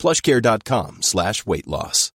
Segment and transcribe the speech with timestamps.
[0.00, 2.10] plushcare.com slash weight loss.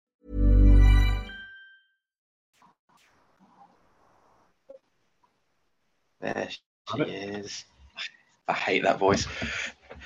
[6.20, 7.64] There she is.
[8.48, 9.26] I hate that voice.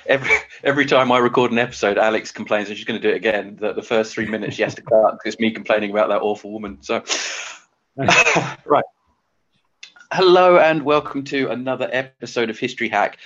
[0.05, 0.29] Every
[0.63, 3.57] every time I record an episode, Alex complains, and she's going to do it again.
[3.61, 6.21] That the first three minutes she has to cut because it's me complaining about that
[6.21, 6.79] awful woman.
[6.81, 7.03] So,
[8.65, 8.83] right.
[10.11, 13.17] Hello and welcome to another episode of History Hack.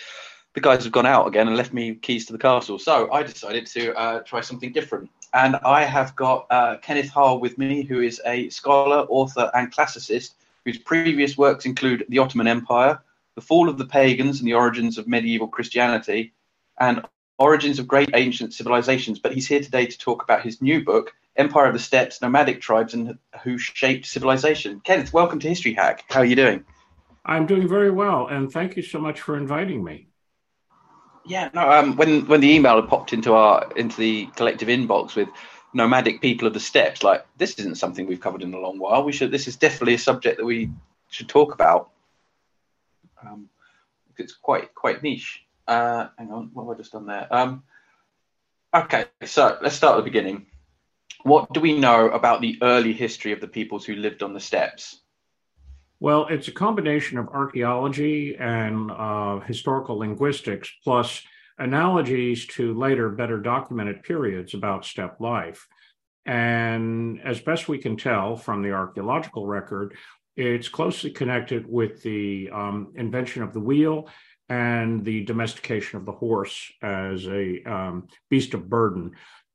[0.55, 3.23] The guys have gone out again and left me keys to the castle, so I
[3.23, 5.09] decided to uh, try something different.
[5.34, 9.70] And I have got uh, Kenneth Harl with me, who is a scholar, author, and
[9.70, 13.02] classicist whose previous works include the Ottoman Empire,
[13.35, 16.32] the fall of the pagans and the origins of medieval Christianity,
[16.80, 17.05] and
[17.37, 19.20] origins of great ancient civilizations.
[19.20, 22.62] But he's here today to talk about his new book, Empire of the Steppes, Nomadic
[22.62, 24.80] Tribes and Who Shaped Civilization.
[24.85, 26.05] Kenneth, welcome to History Hack.
[26.10, 26.63] How are you doing?
[27.26, 30.08] I'm doing very well, and thank you so much for inviting me.
[31.26, 31.70] Yeah, no.
[31.70, 35.29] Um, when when the email had popped into our into the collective inbox with
[35.73, 39.04] nomadic people of the steppes, like this isn't something we've covered in a long while.
[39.04, 39.31] We should.
[39.31, 40.70] This is definitely a subject that we
[41.09, 41.90] should talk about.
[43.21, 43.49] Um,
[44.18, 45.43] it's quite quite niche.
[45.68, 47.27] Uh, hang on, what have I just done there?
[47.31, 47.63] Um,
[48.73, 50.46] okay, so let's start at the beginning.
[51.23, 54.40] What do we know about the early history of the peoples who lived on the
[54.40, 54.99] steppes?
[55.99, 61.24] Well, it's a combination of archaeology and uh, historical linguistics, plus
[61.57, 65.68] analogies to later, better documented periods about steppe life.
[66.25, 69.96] And as best we can tell from the archaeological record,
[70.35, 74.09] it's closely connected with the um, invention of the wheel
[74.50, 79.12] and the domestication of the horse as a um, beast of burden.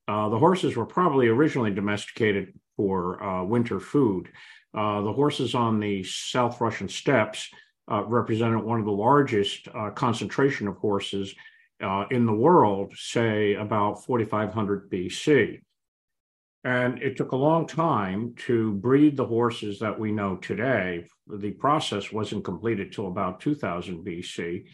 [0.08, 4.30] Uh, the horses were probably originally domesticated for uh, winter food.
[4.72, 7.48] Uh, the horses on the South Russian steppes
[7.90, 11.34] uh, represented one of the largest uh, concentration of horses
[11.82, 15.60] uh, in the world, say about 4500 BC.
[16.62, 21.06] And it took a long time to breed the horses that we know today.
[21.26, 24.66] The process wasn't completed till about 2000 BC.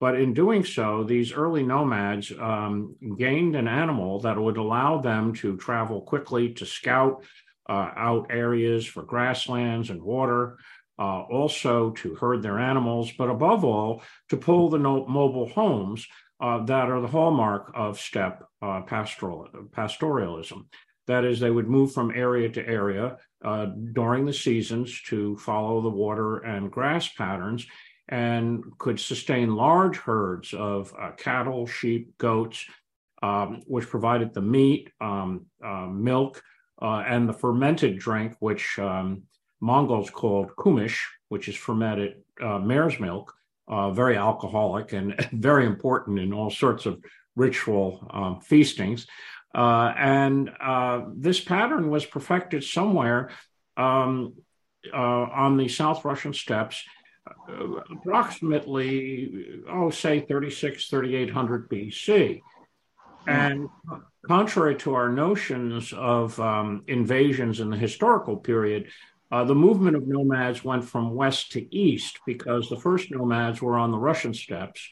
[0.00, 5.32] But in doing so, these early nomads um, gained an animal that would allow them
[5.34, 7.24] to travel quickly to scout
[7.72, 10.58] out areas for grasslands and water,
[10.98, 16.06] uh, also to herd their animals, but above all, to pull the no- mobile homes
[16.40, 20.66] uh, that are the hallmark of steppe uh, pastoral, pastoralism.
[21.06, 25.80] That is, they would move from area to area uh, during the seasons to follow
[25.80, 27.66] the water and grass patterns
[28.08, 32.64] and could sustain large herds of uh, cattle, sheep, goats,
[33.22, 36.42] um, which provided the meat, um, uh, milk,
[36.80, 39.22] uh, and the fermented drink, which um,
[39.60, 43.34] Mongols called kumish, which is fermented uh, mare's milk,
[43.66, 47.02] uh, very alcoholic and very important in all sorts of
[47.36, 49.06] ritual um, feastings.
[49.54, 53.30] Uh, and uh, this pattern was perfected somewhere
[53.76, 54.34] um,
[54.92, 56.84] uh, on the South Russian steppes,
[57.90, 62.40] approximately, oh, say 36, 3800 BC.
[63.26, 63.68] And
[64.26, 68.88] contrary to our notions of um, invasions in the historical period,
[69.30, 73.76] uh, the movement of nomads went from west to east because the first nomads were
[73.76, 74.88] on the Russian steppes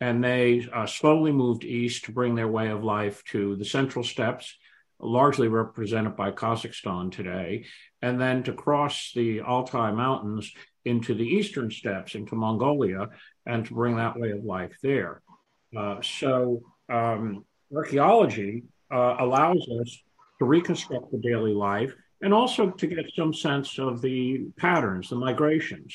[0.00, 4.02] and they uh, slowly moved east to bring their way of life to the central
[4.02, 4.56] steppes,
[4.98, 7.66] largely represented by Kazakhstan today,
[8.00, 10.52] and then to cross the Altai Mountains
[10.84, 13.08] into the eastern steppes, into Mongolia,
[13.44, 15.20] and to bring that way of life there.
[15.76, 20.02] Uh, so, um, archaeology uh, allows us
[20.38, 25.16] to reconstruct the daily life and also to get some sense of the patterns, the
[25.16, 25.94] migrations.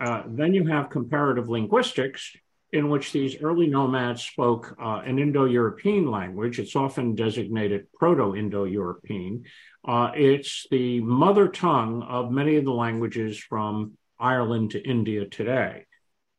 [0.00, 2.36] Uh, then you have comparative linguistics,
[2.72, 6.58] in which these early nomads spoke uh, an Indo European language.
[6.58, 9.44] It's often designated Proto Indo European.
[9.86, 15.86] Uh, it's the mother tongue of many of the languages from Ireland to India today.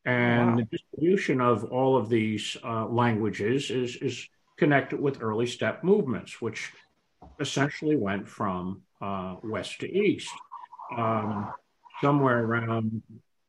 [0.05, 0.55] And wow.
[0.57, 4.27] the distribution of all of these uh, languages is, is
[4.57, 6.71] connected with early steppe movements, which
[7.39, 10.31] essentially went from uh, west to east.
[10.97, 11.51] Um,
[12.01, 13.01] somewhere around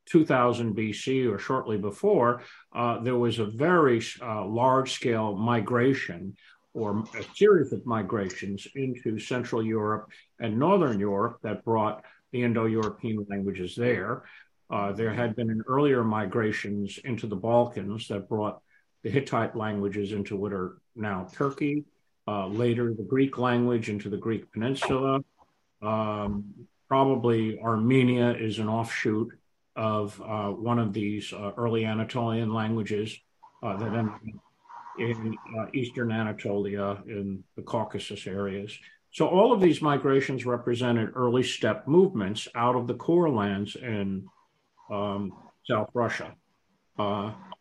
[0.07, 2.43] 2000 BC or shortly before,
[2.75, 6.35] uh, there was a very uh, large scale migration
[6.75, 10.11] or a series of migrations into Central Europe
[10.41, 14.25] and Northern Europe that brought the Indo European languages there.
[14.71, 18.61] Uh, there had been an earlier migrations into the Balkans that brought
[19.03, 21.85] the Hittite languages into what are now Turkey,
[22.27, 25.21] uh, later the Greek language into the Greek peninsula.
[25.81, 26.55] Um,
[26.89, 29.33] probably Armenia is an offshoot
[29.77, 33.17] of uh, one of these uh, early Anatolian languages
[33.63, 34.41] uh, that ended
[34.99, 38.77] in uh, eastern Anatolia in the Caucasus areas.
[39.13, 44.27] So all of these migrations represented early steppe movements out of the core lands in
[44.91, 45.33] um,
[45.65, 46.35] South Russia.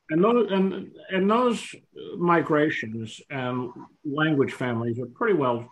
[0.10, 1.76] And those and, and those
[2.18, 3.70] migrations and
[4.06, 5.70] language families are pretty well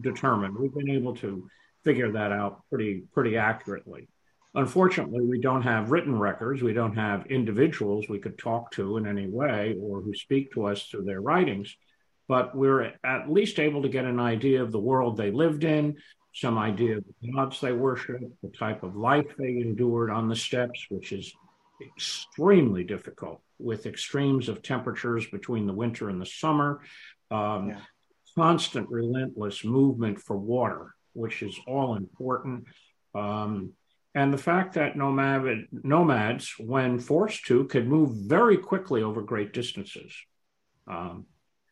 [0.00, 0.56] determined.
[0.56, 1.48] We've been able to
[1.84, 4.08] figure that out pretty pretty accurately.
[4.54, 6.62] Unfortunately, we don't have written records.
[6.62, 10.66] We don't have individuals we could talk to in any way or who speak to
[10.66, 11.74] us through their writings.
[12.28, 15.96] But we're at least able to get an idea of the world they lived in,
[16.34, 20.36] some idea of the gods they worshiped, the type of life they endured on the
[20.36, 21.32] steppes, which is
[21.80, 26.80] extremely difficult with extremes of temperatures between the winter and the summer,
[27.30, 27.80] um, yeah.
[28.36, 32.64] constant, relentless movement for water, which is all important.
[33.14, 33.72] Um,
[34.14, 39.52] and the fact that nomad, nomads, when forced to, could move very quickly over great
[39.52, 40.14] distances.
[40.86, 41.26] Um,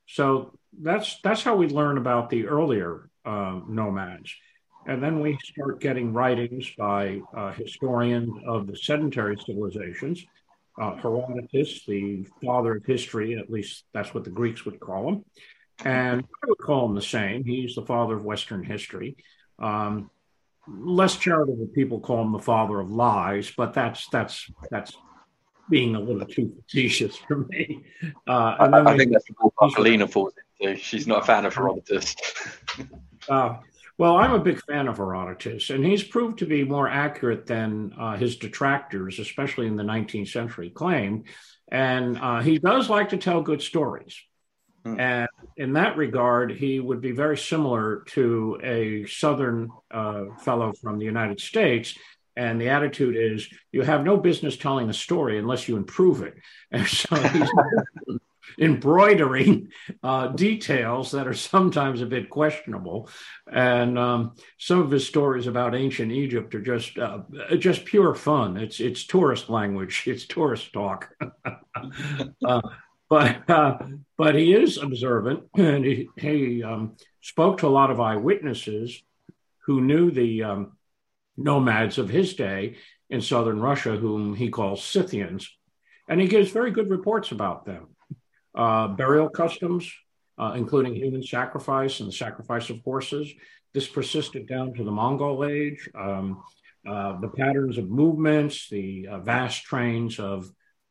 [0.06, 4.34] so that's that's how we learn about the earlier uh, nomads.
[4.86, 10.24] And then we start getting writings by uh, historians of the sedentary civilizations.
[10.80, 15.24] Uh, Herodotus, the father of history, at least that's what the Greeks would call him.
[15.84, 17.44] And I would call him the same.
[17.44, 19.16] He's the father of Western history.
[19.58, 20.10] Um,
[20.66, 24.96] less charitable people call him the father of lies, but that's that's that's
[25.68, 27.84] being a little too facetious for me.
[28.26, 30.76] Uh, I, I think that's what Paulina falls into.
[30.76, 32.14] She's not a fan of Herodotus.
[33.28, 33.56] uh,
[34.00, 37.92] well, I'm a big fan of Herodotus, and he's proved to be more accurate than
[37.98, 41.24] uh, his detractors, especially in the 19th century, claim.
[41.70, 44.18] And uh, he does like to tell good stories.
[44.86, 44.98] Hmm.
[44.98, 50.98] And in that regard, he would be very similar to a Southern uh, fellow from
[50.98, 51.94] the United States.
[52.36, 56.36] And the attitude is, you have no business telling a story unless you improve it.
[56.72, 57.50] And so he's
[58.58, 59.68] embroidering
[60.02, 63.08] uh, details that are sometimes a bit questionable.
[63.50, 67.20] And um, some of his stories about ancient Egypt are just uh,
[67.58, 68.56] just pure fun.
[68.56, 70.04] It's it's tourist language.
[70.10, 71.14] It's tourist talk.
[72.44, 72.60] uh,
[73.08, 73.78] but uh,
[74.16, 79.02] but he is observant, and he, he um, spoke to a lot of eyewitnesses
[79.66, 80.72] who knew the um,
[81.36, 82.76] nomads of his day
[83.08, 85.50] in southern Russia, whom he calls Scythians,
[86.08, 87.88] and he gives very good reports about them
[88.54, 89.92] uh, burial customs,
[90.38, 93.32] uh, including human sacrifice and the sacrifice of horses.
[93.72, 95.88] This persisted down to the Mongol age.
[95.94, 96.42] Um,
[96.86, 100.50] uh, the patterns of movements, the uh, vast trains of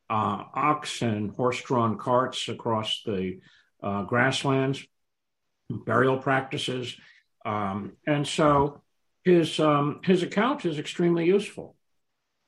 [0.10, 3.40] uh, ox and horse drawn carts across the
[3.82, 4.86] uh, grasslands,
[5.70, 6.96] burial practices.
[7.46, 8.82] Um, and so
[9.24, 11.76] his, um, his account is extremely useful.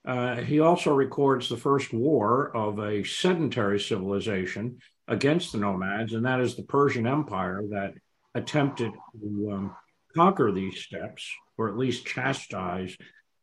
[0.05, 4.79] Uh, he also records the first war of a sedentary civilization
[5.11, 7.93] against the nomads, and that is the Persian Empire that
[8.33, 9.75] attempted to um,
[10.15, 12.95] conquer these steppes, or at least chastise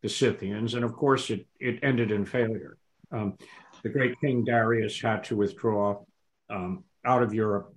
[0.03, 0.73] the Scythians.
[0.73, 2.79] And of course, it, it ended in failure.
[3.13, 3.37] Um,
[3.83, 6.01] the great king Darius had to withdraw
[6.49, 7.75] um, out of Europe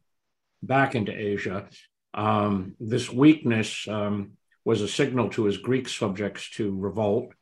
[0.63, 1.67] back into Asia.
[2.13, 4.31] Um, this weakness um,
[4.63, 7.33] was a signal to his Greek subjects to revolt.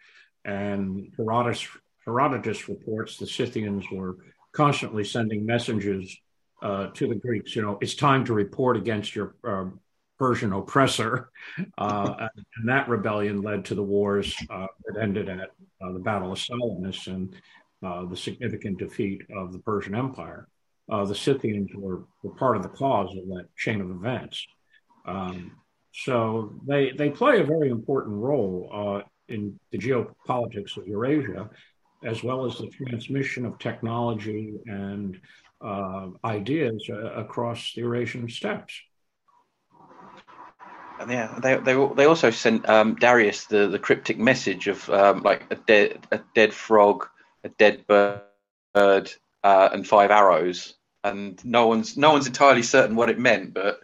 [0.44, 1.68] And Herodotus,
[2.06, 4.18] Herodotus reports the Scythians were
[4.52, 6.18] constantly sending messengers
[6.62, 9.66] uh, to the Greeks, you know, it's time to report against your uh,
[10.18, 11.30] Persian oppressor.
[11.78, 15.52] Uh, and that rebellion led to the wars uh, that ended at
[15.82, 17.34] uh, the Battle of Salamis and
[17.86, 20.48] uh, the significant defeat of the Persian Empire.
[20.90, 24.46] the Scythians were, were part of the cause of that chain of events.
[25.06, 25.54] Um,
[25.94, 31.50] so they, they play a very important role in the geopolitics of Eurasia,
[32.04, 35.20] as well as the transmission of technology and
[35.64, 38.82] ideas uh, across the Eurasian steppes.
[41.08, 45.46] Yeah, they, they they also sent um, Darius the, the cryptic message of um, like
[45.50, 47.08] a dead a dead frog,
[47.46, 48.24] a dead bird,
[48.76, 50.76] uh, and five arrows,
[51.06, 53.80] and no one's no one's entirely certain what it meant, but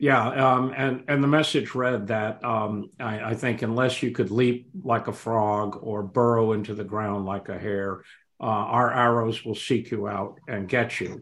[0.00, 4.30] yeah, um, and and the message read that um, I, I, think unless you could
[4.30, 8.02] leap like a frog or burrow into the ground like a hare,
[8.40, 11.20] uh, our arrows will seek you out and get you.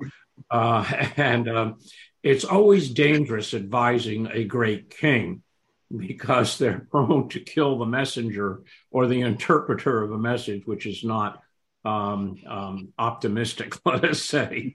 [0.50, 0.84] Uh,
[1.16, 1.78] and um,
[2.22, 5.42] it's always dangerous advising a great king
[5.94, 11.04] because they're prone to kill the messenger or the interpreter of a message, which is
[11.04, 11.42] not
[11.84, 14.72] um, um, optimistic, let us say.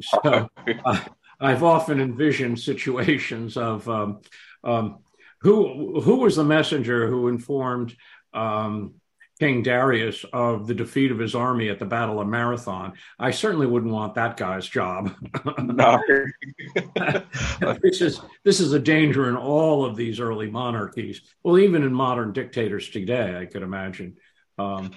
[0.00, 0.48] so
[0.84, 1.00] uh,
[1.40, 4.20] I've often envisioned situations of um,
[4.64, 4.98] um,
[5.40, 7.94] who who was the messenger who informed
[8.34, 8.94] um,
[9.38, 12.94] King Darius of the defeat of his army at the Battle of Marathon.
[13.18, 15.14] I certainly wouldn't want that guy's job.
[15.58, 16.02] no.
[17.82, 21.22] this is this is a danger in all of these early monarchies.
[21.42, 24.16] Well, even in modern dictators today, I could imagine.
[24.58, 24.90] Um,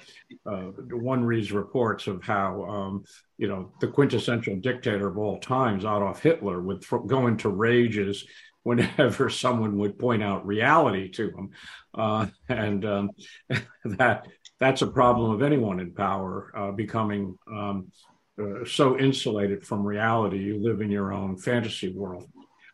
[0.43, 3.03] uh, one reads reports of how
[3.37, 8.25] you know the quintessential dictator of all times, Adolf Hitler, would th- go into rages
[8.63, 11.49] whenever someone would point out reality to him.
[11.93, 13.11] Uh, and um,
[13.85, 14.27] that
[14.59, 17.91] that's a problem of anyone in power uh, becoming um,
[18.39, 20.37] uh, so insulated from reality.
[20.37, 22.29] You live in your own fantasy world.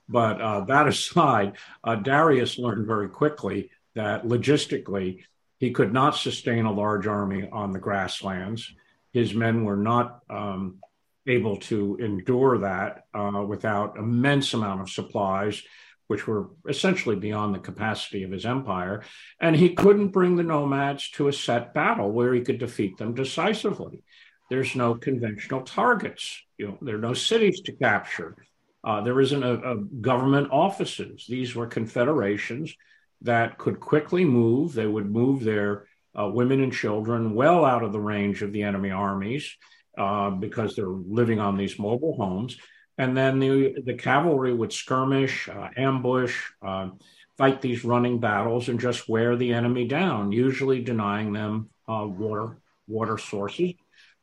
[0.10, 5.24] But uh, that aside, uh, Darius learned very quickly that logistically,
[5.60, 8.72] he could not sustain a large army on the grasslands.
[9.12, 10.80] His men were not um,
[11.28, 15.62] able to endure that uh, without immense amount of supplies,
[16.08, 19.04] which were essentially beyond the capacity of his empire.
[19.42, 23.14] And he couldn't bring the nomads to a set battle where he could defeat them
[23.14, 24.04] decisively.
[24.50, 26.42] There's no conventional targets.
[26.58, 28.36] You know, there are no cities to capture.
[28.84, 31.26] Uh, there isn't a, a government offices.
[31.28, 32.74] These were confederations
[33.22, 34.74] that could quickly move.
[34.74, 38.64] They would move their uh, women and children well out of the range of the
[38.64, 39.58] enemy armies
[39.98, 42.58] uh, because they're living on these mobile homes.
[42.98, 46.36] And then the, the cavalry would skirmish, uh, ambush,
[46.66, 46.90] uh,
[47.38, 52.58] fight these running battles, and just wear the enemy down, usually denying them uh, water
[52.88, 53.74] water sources.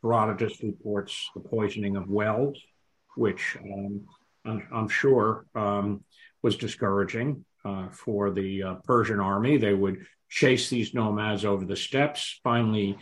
[0.02, 2.58] Herodotus reports the poisoning of wells,
[3.16, 4.06] which um,
[4.44, 6.02] I'm, I'm, sure um,
[6.42, 9.56] was discouraging uh, for the Persian army.
[9.56, 12.98] They would chase these nomads over the steppes, finally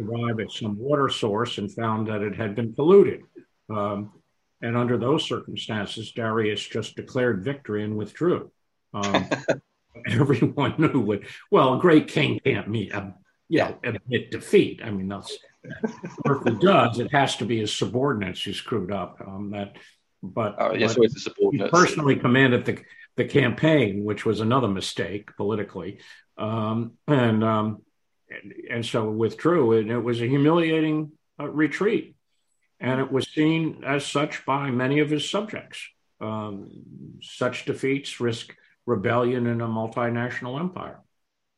[0.00, 3.22] arrive at some water source and found that it had been polluted.
[3.70, 4.12] Um,
[4.60, 8.50] and under those circumstances, Darius just declared victory and withdrew.
[8.92, 9.28] Um,
[10.08, 13.14] everyone knew what, well, a great king can't meet, a,
[13.48, 14.80] you know, admit defeat.
[14.82, 19.20] I mean, that's, if he does, it has to be his subordinates who screwed up.
[19.24, 19.76] Um, that,
[20.22, 21.48] but, oh, yes, but the.
[21.52, 22.78] He personally commanded the,
[23.16, 26.00] the campaign, which was another mistake politically.
[26.36, 27.82] Um, and, um,
[28.30, 32.14] and, and so withdrew, and it was a humiliating uh, retreat.
[32.80, 35.80] And it was seen as such by many of his subjects.
[36.20, 36.70] Um,
[37.22, 38.54] such defeats risk
[38.86, 41.00] rebellion in a multinational empire.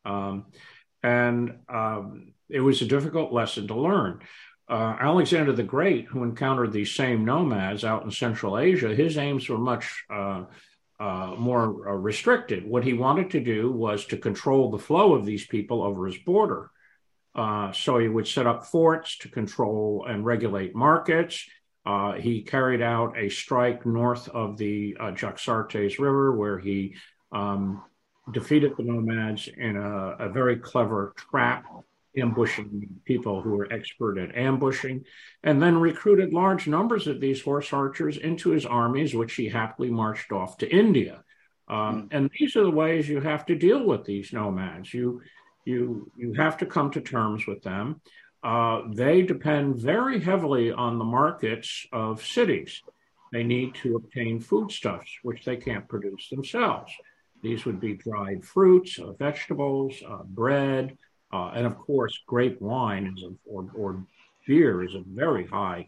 [0.05, 0.47] Um,
[1.03, 4.19] and um, it was a difficult lesson to learn.
[4.69, 9.49] Uh, Alexander the Great, who encountered these same nomads out in Central Asia, his aims
[9.49, 10.43] were much uh,
[11.01, 12.63] uh, more uh, restricted.
[12.63, 16.17] What he wanted to do was to control the flow of these people over his
[16.19, 16.69] border.
[17.33, 21.43] Uh, so he would set up forts to control and regulate markets.
[21.87, 26.93] Uh, he carried out a strike north of the uh, Jaxartes River where he
[27.31, 27.81] um,
[28.31, 31.65] defeated the nomads in a, a very clever trap
[32.17, 35.05] ambushing people who were expert at ambushing,
[35.43, 39.89] and then recruited large numbers of these horse archers into his armies, which he happily
[39.89, 41.23] marched off to India.
[41.67, 44.93] Um, and these are the ways you have to deal with these nomads.
[44.93, 45.21] You
[45.63, 48.01] you you have to come to terms with them.
[48.43, 52.81] Uh, they depend very heavily on the markets of cities.
[53.31, 56.91] They need to obtain foodstuffs, which they can't produce themselves.
[57.41, 60.97] These would be dried fruits, uh, vegetables, uh, bread,
[61.33, 64.05] uh, and of course, grape wine is a, or, or,
[64.47, 65.87] beer is a very high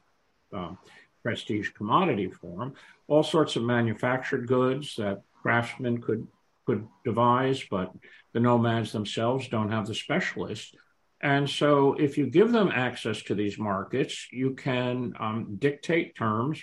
[0.54, 0.78] um,
[1.24, 2.74] prestige commodity for them.
[3.08, 6.28] All sorts of manufactured goods that craftsmen could
[6.66, 7.92] could devise, but
[8.34, 10.74] the nomads themselves don't have the specialists.
[11.22, 16.62] And so, if you give them access to these markets, you can um, dictate terms,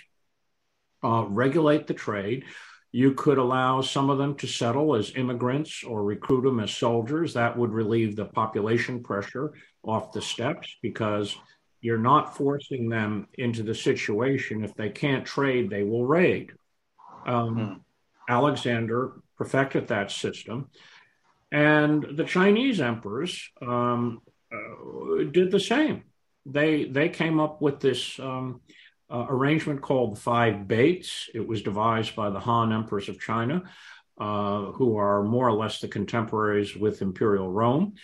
[1.03, 2.45] uh, regulate the trade,
[2.91, 7.33] you could allow some of them to settle as immigrants or recruit them as soldiers.
[7.33, 11.37] That would relieve the population pressure off the steps because
[11.79, 14.63] you're not forcing them into the situation.
[14.63, 16.51] If they can't trade, they will raid.
[17.25, 17.73] Um, hmm.
[18.31, 20.69] Alexander perfected that system.
[21.51, 24.21] And the Chinese emperors um,
[24.53, 26.03] uh, did the same.
[26.45, 28.61] They, they came up with this um,
[29.11, 31.29] uh, arrangement called the Five Baits.
[31.33, 33.63] It was devised by the Han emperors of China,
[34.19, 37.95] uh, who are more or less the contemporaries with Imperial Rome.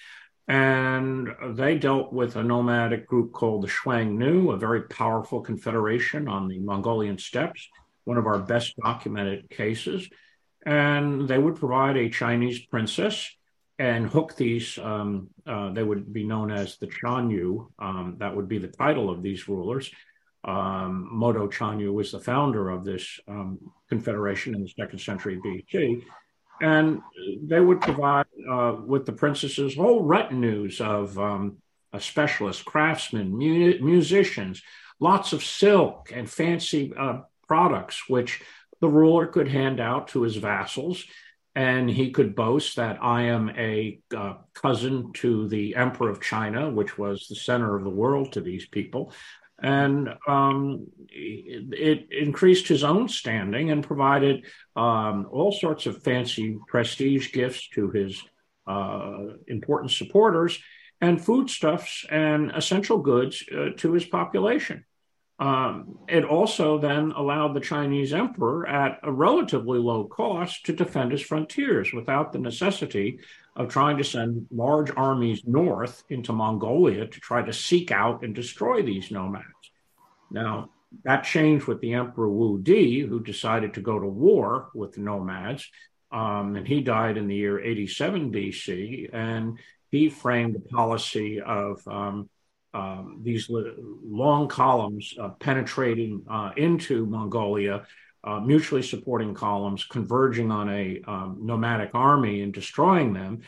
[0.48, 6.48] And they dealt with a nomadic group called the Xiongnu, a very powerful confederation on
[6.48, 7.68] the Mongolian steppes,
[8.06, 10.10] one of our best documented cases.
[10.66, 13.30] And they would provide a Chinese princess
[13.80, 17.68] and hook these, um, uh, they would be known as the Chanyu.
[17.78, 19.92] Um, that would be the title of these rulers.
[20.48, 26.04] Um, Modu Chanyu was the founder of this um, confederation in the second century BC.
[26.62, 27.01] And
[27.44, 31.58] they would provide, uh, with the princesses, whole retinues of um,
[32.00, 34.63] specialists, craftsmen, mu- musicians,
[35.00, 38.42] lots of silk and fancy uh, products, which
[38.80, 41.04] the ruler could hand out to his vassals
[41.58, 46.70] and he could boast that I am a uh, cousin to the Emperor of China,
[46.70, 49.12] which was the center of the world to these people.
[49.62, 54.46] And um, it, increased his own standing and provided
[54.76, 58.22] um, all sorts of fancy prestige gifts to his
[58.68, 60.60] uh, important supporters
[61.02, 64.86] and foodstuffs and essential goods uh, to his population.
[65.40, 71.12] Um, it also then allowed the Chinese emperor at a relatively low cost to defend
[71.12, 73.20] his frontiers without the necessity
[73.58, 78.34] of trying to send large armies north into Mongolia to try to seek out and
[78.34, 79.46] destroy these nomads.
[80.30, 80.70] Now,
[81.04, 85.02] that changed with the Emperor Wu Di, who decided to go to war with the
[85.02, 85.70] nomads.
[86.12, 89.10] Um, and he died in the year 87 BC.
[89.12, 89.58] And
[89.90, 92.30] he framed a policy of um,
[92.74, 97.88] um, these long columns uh, penetrating uh, into Mongolia,
[98.27, 103.39] uh, mutually supporting columns, converging on a um, nomadic army and destroying them,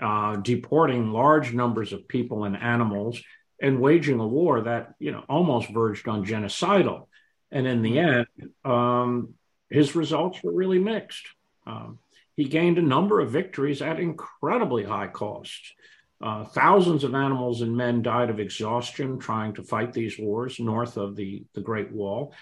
[0.00, 3.20] uh, deporting large numbers of people and animals,
[3.60, 7.08] and waging a war that you know almost verged on genocidal.
[7.50, 8.26] And in the end,
[8.64, 9.34] um,
[9.70, 11.26] his results were really mixed.
[11.66, 11.98] Um,
[12.36, 15.72] he gained a number of victories at incredibly high costs.
[16.20, 20.96] Uh, thousands of animals and men died of exhaustion trying to fight these wars north
[20.96, 22.32] of the, the Great Wall.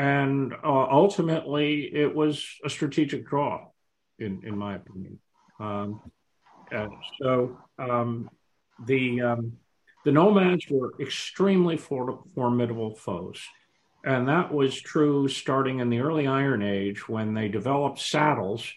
[0.00, 3.66] And uh, ultimately, it was a strategic draw,
[4.18, 5.18] in, in my opinion.
[5.60, 6.00] Um,
[7.20, 8.30] so um,
[8.86, 9.52] the, um,
[10.06, 13.42] the nomads were extremely for- formidable foes.
[14.02, 18.72] And that was true starting in the early Iron Age when they developed saddles.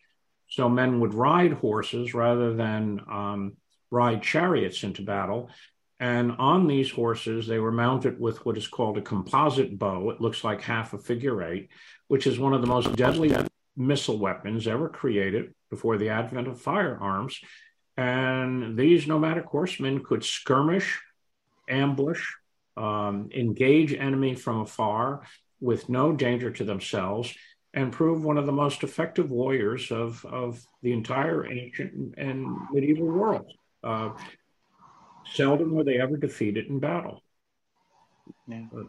[0.50, 3.54] So men would ride horses rather than um,
[3.90, 5.50] ride chariots into battle.
[6.04, 10.10] And on these horses, they were mounted with what is called a composite bow.
[10.10, 11.70] It looks like half a figure eight,
[12.10, 13.34] which is one of the most deadly
[13.78, 17.40] missile weapons ever created before the advent of firearms.
[17.96, 21.00] And these nomadic horsemen could skirmish,
[21.70, 22.22] ambush,
[22.76, 25.26] um, engage enemy from afar
[25.62, 27.34] with no danger to themselves,
[27.74, 33.08] and prove one of the most effective warriors of, of the entire ancient and medieval
[33.08, 33.50] world.
[33.82, 34.10] Uh,
[35.32, 37.22] seldom were they ever defeated in battle.
[38.48, 38.66] Yeah.
[38.72, 38.88] But,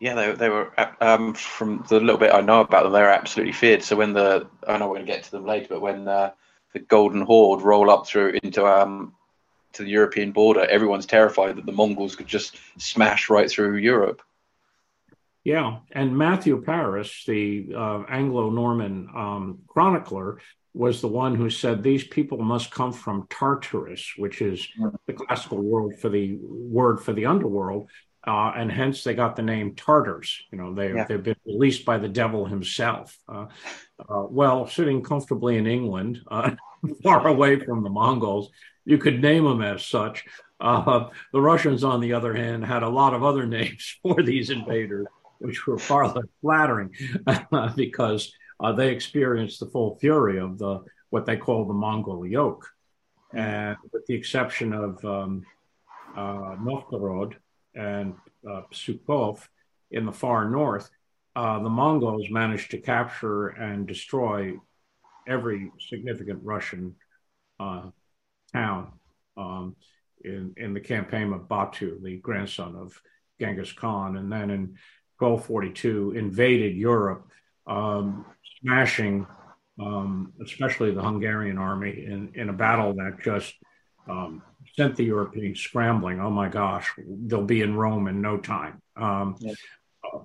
[0.00, 2.92] yeah, they, they were um, from the little bit I know about them.
[2.92, 3.82] They were absolutely feared.
[3.82, 6.32] So when the I know we're going to get to them later, but when uh,
[6.72, 9.14] the Golden Horde roll up through into um
[9.72, 14.22] to the European border, everyone's terrified that the Mongols could just smash right through Europe.
[15.42, 20.38] Yeah, and Matthew Paris, the uh, Anglo-Norman um, chronicler,
[20.74, 24.66] was the one who said these people must come from Tartarus, which is
[25.06, 27.88] the classical word for the word for the underworld,
[28.26, 30.42] uh, and hence they got the name Tartars.
[30.50, 31.04] You know, they yeah.
[31.06, 33.16] they've been released by the devil himself.
[33.28, 33.46] Uh,
[34.00, 36.50] uh, well, sitting comfortably in England, uh,
[37.02, 38.50] far away from the Mongols,
[38.84, 40.24] you could name them as such.
[40.60, 44.50] Uh, the Russians, on the other hand, had a lot of other names for these
[44.50, 45.06] invaders,
[45.38, 46.90] which were far less flattering
[47.76, 48.32] because
[48.64, 52.66] uh, they experienced the full fury of the what they call the Mongol yoke,
[53.34, 55.44] and with the exception of um,
[56.16, 57.36] uh, Novgorod
[57.74, 58.14] and
[58.48, 59.46] uh, Pskov
[59.90, 60.88] in the far north,
[61.36, 64.54] uh, the Mongols managed to capture and destroy
[65.28, 66.94] every significant Russian
[67.60, 67.90] uh,
[68.54, 68.92] town
[69.36, 69.76] um,
[70.24, 72.98] in in the campaign of Batu, the grandson of
[73.38, 74.78] Genghis Khan, and then in
[75.18, 77.28] 1242 invaded Europe.
[77.66, 78.26] Um,
[78.60, 79.26] smashing,
[79.80, 83.54] um, especially the Hungarian army, in, in a battle that just
[84.08, 84.42] um,
[84.76, 86.20] sent the Europeans scrambling.
[86.20, 88.82] Oh my gosh, they'll be in Rome in no time.
[88.96, 89.56] Um, yes.
[90.04, 90.20] uh,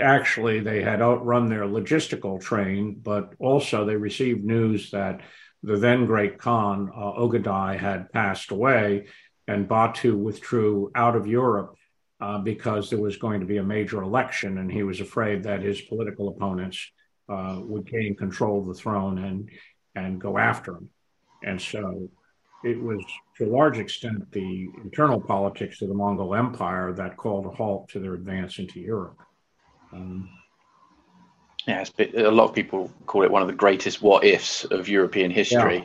[0.00, 5.20] actually, they had outrun their logistical train, but also they received news that
[5.62, 9.06] the then great Khan, uh, Ogadai, had passed away,
[9.48, 11.76] and Batu withdrew out of Europe.
[12.18, 15.60] Uh, because there was going to be a major election, and he was afraid that
[15.60, 16.90] his political opponents
[17.28, 19.50] uh, would gain control of the throne and
[19.96, 20.88] and go after him.
[21.44, 22.08] And so
[22.64, 23.04] it was
[23.36, 27.90] to a large extent the internal politics of the Mongol Empire that called a halt
[27.90, 29.20] to their advance into Europe.
[29.92, 30.30] Um,
[31.66, 35.30] yeah, a lot of people call it one of the greatest what ifs of European
[35.30, 35.78] history.
[35.78, 35.84] Yeah.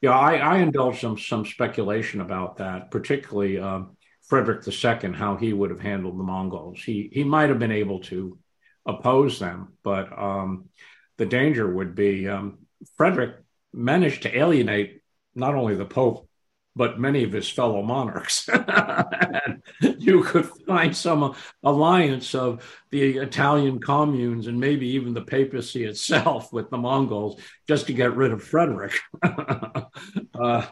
[0.00, 3.80] Yeah, I, I indulge some some speculation about that, particularly uh,
[4.28, 6.82] Frederick II, how he would have handled the Mongols.
[6.82, 8.38] He he might have been able to
[8.86, 10.68] oppose them, but um,
[11.16, 12.58] the danger would be um,
[12.96, 13.36] Frederick
[13.72, 15.02] managed to alienate
[15.34, 16.28] not only the Pope
[16.78, 18.48] but many of his fellow monarchs.
[18.52, 19.60] and
[19.98, 26.52] you could find some alliance of the Italian communes and maybe even the papacy itself
[26.52, 28.96] with the Mongols just to get rid of Frederick.
[29.22, 30.66] uh,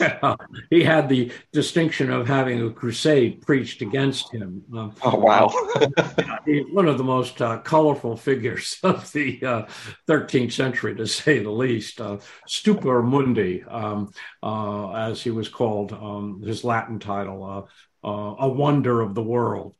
[0.00, 0.36] yeah,
[0.70, 4.64] he had the distinction of having a crusade preached against him.
[4.72, 5.48] Um, oh wow!
[6.72, 9.66] one of the most uh, colorful figures of the uh,
[10.08, 12.00] 13th century, to say the least.
[12.00, 14.10] Uh, Stupor Mundi, um,
[14.42, 19.22] uh, as he was called, um, his Latin title, uh, uh, a wonder of the
[19.22, 19.74] world.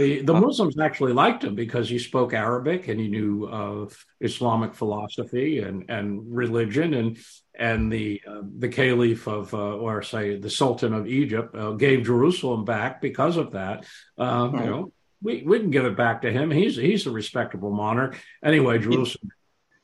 [0.00, 3.88] Um, the, the Muslims actually liked him because he spoke Arabic and he knew uh,
[4.20, 7.18] Islamic philosophy and, and religion and
[7.54, 12.06] and the uh, the caliph of uh, or say the sultan of Egypt uh, gave
[12.06, 13.84] Jerusalem back because of that.
[14.18, 14.64] Uh, right.
[14.64, 16.50] You know, we, we can give it back to him.
[16.50, 18.78] He's he's a respectable monarch anyway.
[18.78, 19.30] Jerusalem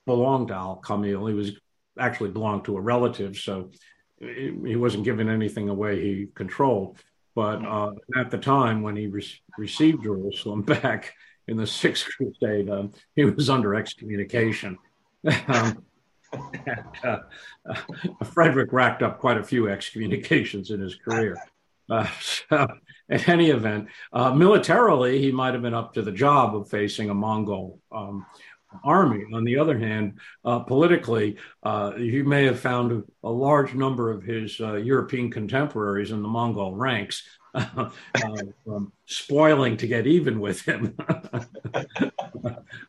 [0.06, 1.26] belonged to Al Kamil.
[1.26, 1.52] He was
[1.98, 3.70] actually belonged to a relative, so
[4.18, 6.98] he wasn't giving anything away he controlled.
[7.36, 11.12] But uh, at the time when he re- received Jerusalem back
[11.46, 14.78] in the Sixth Crusade, um, he was under excommunication.
[15.46, 15.84] um,
[16.32, 17.18] and, uh,
[17.68, 21.36] uh, Frederick racked up quite a few excommunications in his career.
[21.88, 22.66] Uh, so,
[23.08, 27.10] in any event, uh, militarily, he might have been up to the job of facing
[27.10, 28.26] a Mongol um,
[28.84, 29.24] army.
[29.34, 34.22] On the other hand, uh, politically, uh, he may have found a, large number of
[34.22, 37.22] his uh, European contemporaries in the Mongol ranks.
[37.56, 37.88] Uh,
[38.68, 40.94] um, spoiling to get even with him.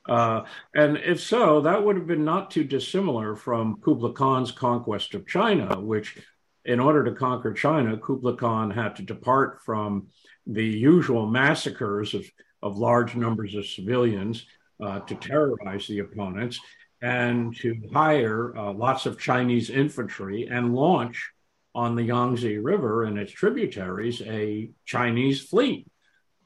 [0.07, 5.13] Uh, and if so, that would have been not too dissimilar from Kublai Khan's conquest
[5.13, 6.17] of China, which,
[6.63, 10.07] in order to conquer China, Kublai Khan had to depart from
[10.45, 12.25] the usual massacres of,
[12.61, 14.45] of large numbers of civilians
[14.81, 16.59] uh, to terrorize the opponents
[17.01, 21.31] and to hire uh, lots of Chinese infantry and launch
[21.75, 25.87] on the Yangtze River and its tributaries a Chinese fleet.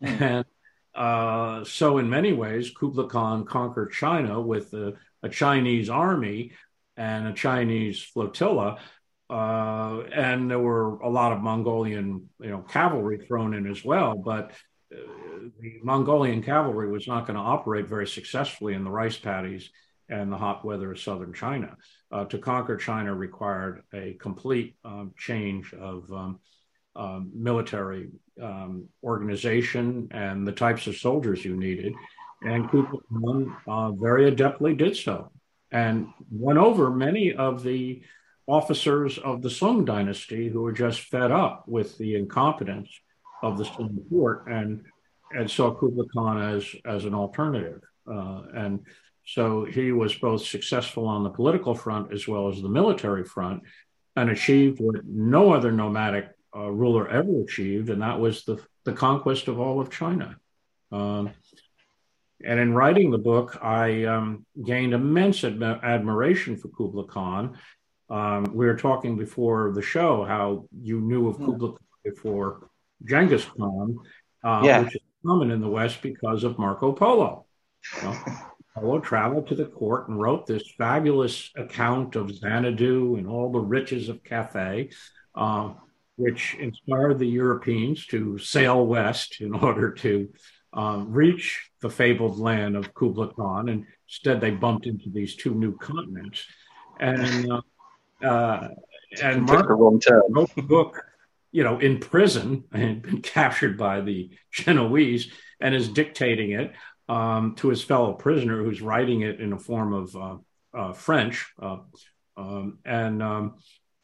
[0.03, 0.21] Mm.
[0.21, 0.45] And
[0.93, 6.51] uh, so, in many ways, Kublai Khan conquered China with a, a Chinese army
[6.97, 8.79] and a Chinese flotilla.
[9.29, 14.15] Uh, and there were a lot of Mongolian, you know, cavalry thrown in as well.
[14.15, 14.51] But
[14.91, 19.69] the Mongolian cavalry was not going to operate very successfully in the rice paddies
[20.09, 21.77] and the hot weather of southern China.
[22.11, 26.39] Uh, to conquer China required a complete um, change of um,
[26.95, 28.09] um, military
[28.41, 31.93] um, organization and the types of soldiers you needed.
[32.43, 35.31] And Kublai Khan uh, very adeptly did so
[35.71, 38.01] and won over many of the
[38.47, 42.89] officers of the Sung dynasty who were just fed up with the incompetence
[43.41, 44.83] of the Supreme Court and
[45.33, 47.81] and saw Kublai Khan as as an alternative.
[48.11, 48.79] Uh, and
[49.25, 53.63] so he was both successful on the political front as well as the military front,
[54.15, 58.93] and achieved what no other nomadic uh, ruler ever achieved, and that was the the
[58.93, 60.35] conquest of all of China.
[60.91, 61.31] Um,
[62.43, 67.57] and in writing the book, I um, gained immense admiration for Kublai Khan.
[68.09, 72.70] Um, we were talking before the show how you knew of Kublai Khan before
[73.05, 73.97] Genghis Khan,
[74.43, 74.81] uh, yeah.
[74.81, 77.45] which is common in the West because of Marco Polo.
[77.97, 78.17] You know,
[78.75, 83.59] Polo traveled to the court and wrote this fabulous account of Xanadu and all the
[83.59, 84.89] riches of Cathay,
[85.35, 85.73] uh,
[86.15, 90.29] which inspired the Europeans to sail west in order to
[90.73, 93.69] um, reach the fabled land of Kublai Khan.
[93.69, 96.45] And instead, they bumped into these two new continents.
[96.99, 97.61] And uh,
[98.23, 98.69] uh,
[99.21, 101.03] and Marco wrote the book
[101.51, 105.27] you know, in prison and been captured by the Genoese
[105.59, 106.73] and is dictating it
[107.09, 110.37] um, to his fellow prisoner who's writing it in a form of uh,
[110.77, 111.51] uh, French.
[111.61, 111.77] Uh,
[112.37, 113.55] um, and um,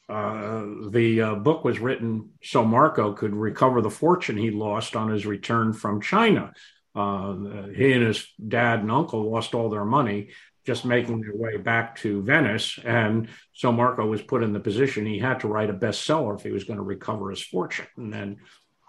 [0.10, 5.10] uh, the uh, book was written so Marco could recover the fortune he lost on
[5.10, 6.54] his return from China.
[6.96, 7.36] Uh,
[7.76, 10.30] he and his dad and uncle lost all their money
[10.68, 12.78] just making their way back to Venice.
[12.84, 16.44] And so Marco was put in the position he had to write a bestseller if
[16.44, 17.88] he was going to recover his fortune.
[17.96, 18.38] And then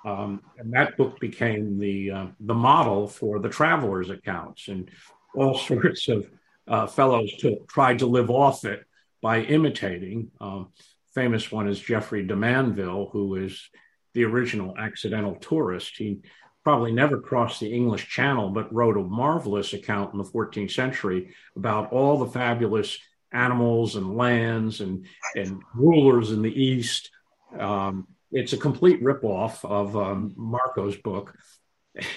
[0.04, 4.90] um, and that book became the uh, the model for the travelers' accounts, and
[5.34, 6.28] all sorts of
[6.66, 8.84] uh, fellows to, tried to live off it
[9.22, 10.30] by imitating.
[10.40, 10.68] Um,
[11.14, 13.70] famous one is Geoffrey de Mandeville, who is
[14.14, 15.96] the original accidental tourist.
[15.96, 16.18] He
[16.68, 21.34] probably never crossed the English Channel, but wrote a marvelous account in the 14th century
[21.56, 22.98] about all the fabulous
[23.32, 27.10] animals and lands and, and rulers in the East.
[27.58, 31.34] Um, it's a complete ripoff of um, Marco's book.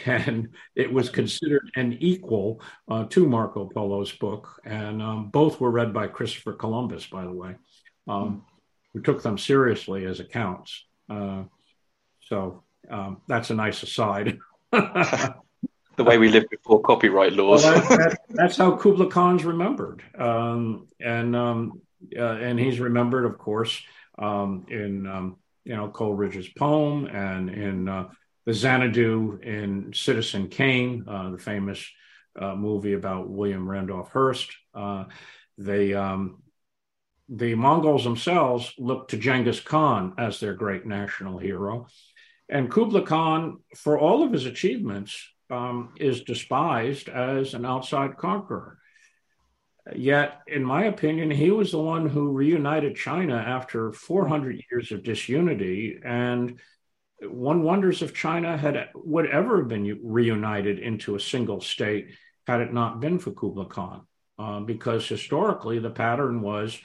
[0.05, 4.59] And it was considered an equal uh, to Marco Polo's book.
[4.65, 7.55] And um, both were read by Christopher Columbus, by the way,
[8.05, 8.43] um,
[8.91, 10.83] who took them seriously as accounts.
[11.09, 11.43] Uh,
[12.19, 14.39] so um, that's a nice aside.
[14.71, 15.35] the
[15.97, 17.63] way we lived before copyright laws.
[17.63, 21.81] well, that, that, that's how Kubla Khan's remembered, um, and um,
[22.17, 23.81] uh, and he's remembered, of course,
[24.17, 28.09] um, in um, you know Coleridge's poem and in uh,
[28.45, 31.85] the Xanadu in Citizen Kane, uh, the famous
[32.39, 34.51] uh, movie about William Randolph Hearst.
[34.73, 35.05] Uh,
[35.57, 36.41] they um,
[37.29, 41.87] the Mongols themselves looked to Genghis Khan as their great national hero.
[42.51, 48.77] And Kubla Khan, for all of his achievements, um, is despised as an outside conqueror.
[49.95, 55.01] Yet, in my opinion, he was the one who reunited China after 400 years of
[55.01, 55.99] disunity.
[56.03, 56.59] And
[57.21, 62.09] one wonders if China had would ever have been reunited into a single state
[62.47, 64.01] had it not been for Kubla Khan.
[64.37, 66.77] Uh, because historically, the pattern was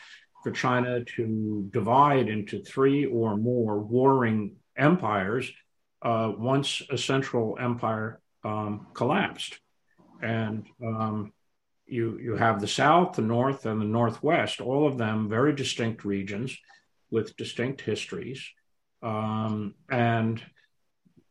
[0.45, 5.51] for China to divide into three or more warring empires
[6.03, 9.59] uh, once a central empire um, collapsed.
[10.23, 11.33] And um,
[11.87, 16.05] you, you have the South, the North, and the Northwest, all of them very distinct
[16.05, 16.57] regions
[17.11, 18.45] with distinct histories.
[19.03, 20.43] Um, and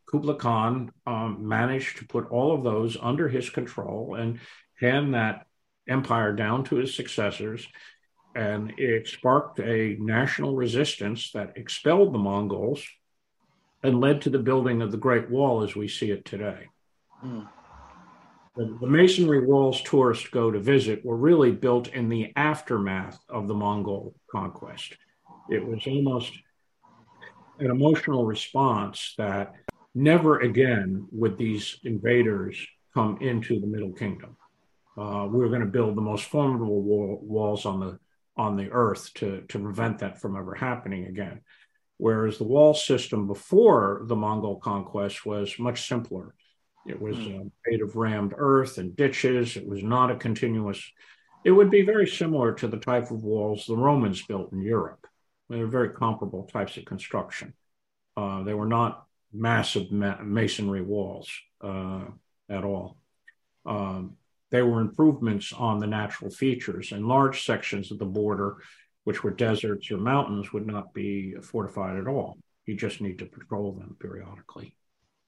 [0.10, 4.40] Kubla Khan um, managed to put all of those under his control and
[4.80, 5.46] hand that
[5.88, 7.68] empire down to his successors
[8.36, 12.86] and it sparked a national resistance that expelled the Mongols
[13.86, 16.68] and led to the building of the Great Wall as we see it today.
[17.24, 17.48] Mm.
[18.56, 23.48] The, the, masonry walls tourists go to visit were really built in the aftermath of
[23.48, 24.96] the Mongol conquest.
[25.50, 26.32] It was almost
[27.60, 29.54] an emotional response that
[29.94, 32.58] never again would these invaders
[32.94, 34.38] come into the Middle Kingdom.
[34.98, 38.00] Uh, we are going to build the most formidable wall, walls on the
[38.38, 41.40] on the earth to, to prevent that from ever happening again.
[41.98, 46.36] Whereas the wall system before the Mongol conquest was much simpler.
[46.86, 47.50] It was mm.
[47.66, 49.58] made of rammed earth and ditches.
[49.58, 50.82] It was not a continuous,
[51.44, 55.08] it would be very similar to the type of walls the Romans built in Europe.
[55.50, 57.54] They were very comparable types of construction.
[58.18, 61.30] Uh, they were not massive ma- masonry walls
[61.62, 62.06] uh,
[62.50, 62.98] at all.
[63.66, 64.18] Um,
[64.52, 68.58] they were improvements on the natural features, and large sections of the border,
[69.06, 72.38] which were deserts or mountains, would not be fortified at all.
[72.66, 74.76] You just need to patrol them periodically.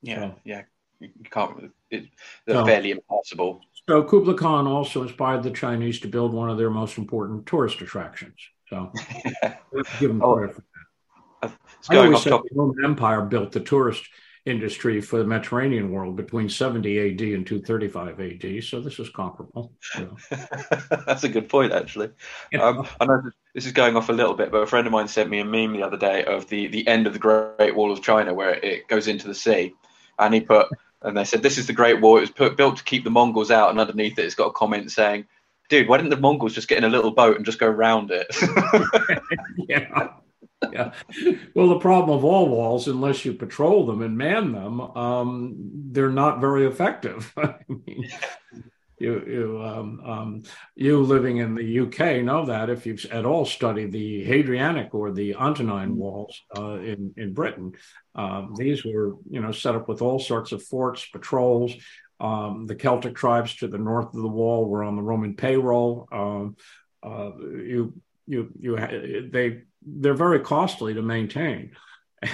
[0.01, 0.61] Yeah, so, yeah.
[0.99, 2.07] You can't, it,
[2.45, 3.61] they're so, fairly impossible.
[3.87, 7.81] So Kubla Khan also inspired the Chinese to build one of their most important tourist
[7.81, 8.35] attractions.
[8.67, 8.91] So
[9.99, 10.63] give them oh, credit for
[11.41, 11.49] that.
[11.49, 11.51] Uh,
[11.89, 14.03] I always said the Roman Empire built the tourist
[14.47, 18.63] industry for the Mediterranean world between 70 AD and 235 AD.
[18.63, 19.73] So this is comparable.
[21.05, 22.09] That's a good point, actually.
[22.51, 22.63] Yeah.
[22.63, 23.21] Um, I know
[23.53, 25.45] this is going off a little bit, but a friend of mine sent me a
[25.45, 28.53] meme the other day of the, the end of the Great Wall of China where
[28.53, 29.73] it goes into the sea.
[30.17, 30.67] And he put,
[31.01, 32.17] and they said, this is the Great Wall.
[32.17, 33.69] It was put, built to keep the Mongols out.
[33.69, 35.25] And underneath it, it's got a comment saying,
[35.69, 38.11] dude, why didn't the Mongols just get in a little boat and just go around
[38.11, 38.27] it?
[39.67, 40.09] yeah
[40.71, 40.93] yeah.
[41.53, 45.55] Well, the problem of all walls, unless you patrol them and man them, um,
[45.91, 47.31] they're not very effective.
[47.37, 48.09] I mean,
[48.99, 50.43] you you um, um,
[50.75, 55.11] you living in the UK know that if you've at all studied the Hadrianic or
[55.11, 57.73] the Antonine walls uh, in in Britain,
[58.15, 61.73] um, these were you know set up with all sorts of forts, patrols.
[62.19, 66.07] Um, the Celtic tribes to the north of the wall were on the Roman payroll.
[66.11, 66.55] Um,
[67.03, 67.93] uh, you
[68.25, 68.75] you you
[69.31, 71.71] they they're very costly to maintain.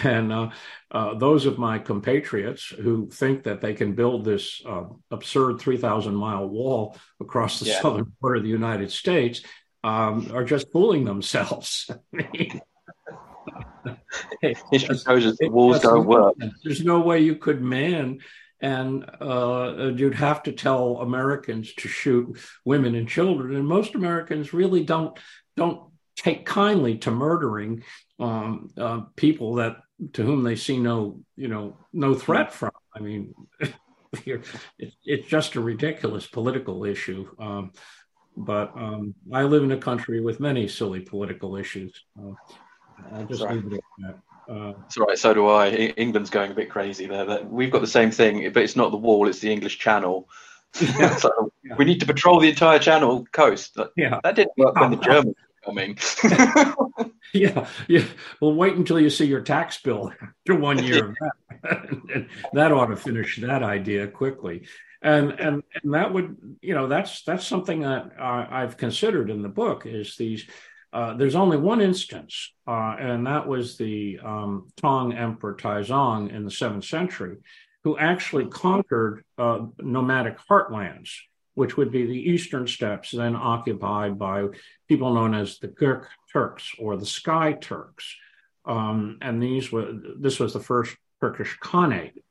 [0.04, 0.52] And uh,
[0.92, 6.16] uh, those of my compatriots who think that they can build this uh, absurd 3,000
[6.16, 7.82] mile wall across the yeah.
[7.82, 9.42] southern border of the United States
[9.84, 11.92] um, are just fooling themselves.
[14.42, 16.36] History shows us the walls don't work.
[16.64, 18.20] There's no way you could man
[18.64, 24.54] and uh, you'd have to tell Americans to shoot women and children, and most Americans
[24.54, 25.20] really don't
[25.58, 27.84] don't take kindly to murdering
[28.20, 29.78] um, uh, people that
[30.14, 32.72] to whom they see no you know no threat from.
[32.96, 33.34] I mean,
[34.26, 34.50] it's,
[35.04, 37.30] it's just a ridiculous political issue.
[37.40, 37.72] Um,
[38.36, 42.04] but um, I live in a country with many silly political issues.
[42.18, 42.34] Uh,
[43.12, 44.54] I'll just leave it at that.
[44.54, 45.18] Uh, That's right.
[45.18, 45.70] So do I.
[45.70, 47.44] England's going a bit crazy there.
[47.44, 50.28] We've got the same thing, but it's not the wall; it's the English Channel.
[51.20, 51.76] So yeah.
[51.78, 53.78] we need to patrol the entire Channel coast.
[53.96, 55.98] Yeah, that didn't work when the Germans coming.
[57.34, 58.06] yeah, yeah.
[58.42, 62.28] Well, wait until you see your tax bill after one year of that.
[62.54, 64.68] that ought to finish that idea quickly.
[65.02, 69.42] And, and and that would you know that's that's something that uh, I've considered in
[69.42, 70.48] the book is these
[70.94, 76.46] uh, there's only one instance, uh, and that was the um, Tang Emperor Taizong in
[76.46, 77.38] the seventh century,
[77.84, 81.10] who actually conquered uh, nomadic heartlands,
[81.56, 84.48] which would be the eastern steppes, then occupied by
[84.88, 88.16] people known as the Gök Turks or the Sky Turks.
[88.66, 92.24] Um, and these were this was the first Turkish Khanate,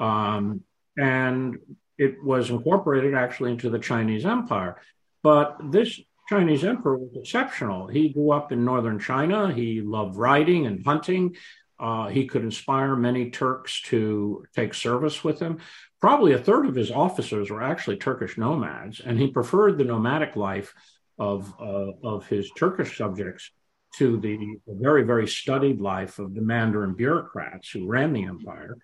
[0.00, 0.62] um,
[0.98, 1.58] and
[1.96, 4.80] it was incorporated actually into the Chinese Empire.
[5.22, 7.86] But this Chinese emperor was exceptional.
[7.86, 9.52] He grew up in northern China.
[9.52, 11.36] He loved riding and hunting.
[11.78, 15.58] Uh, he could inspire many Turks to take service with him.
[16.00, 20.36] Probably a third of his officers were actually Turkish nomads, and he preferred the nomadic
[20.36, 20.74] life
[21.18, 23.50] of, uh, of his Turkish subjects
[23.96, 28.76] to the very, very studied life of the Mandarin bureaucrats who ran the empire.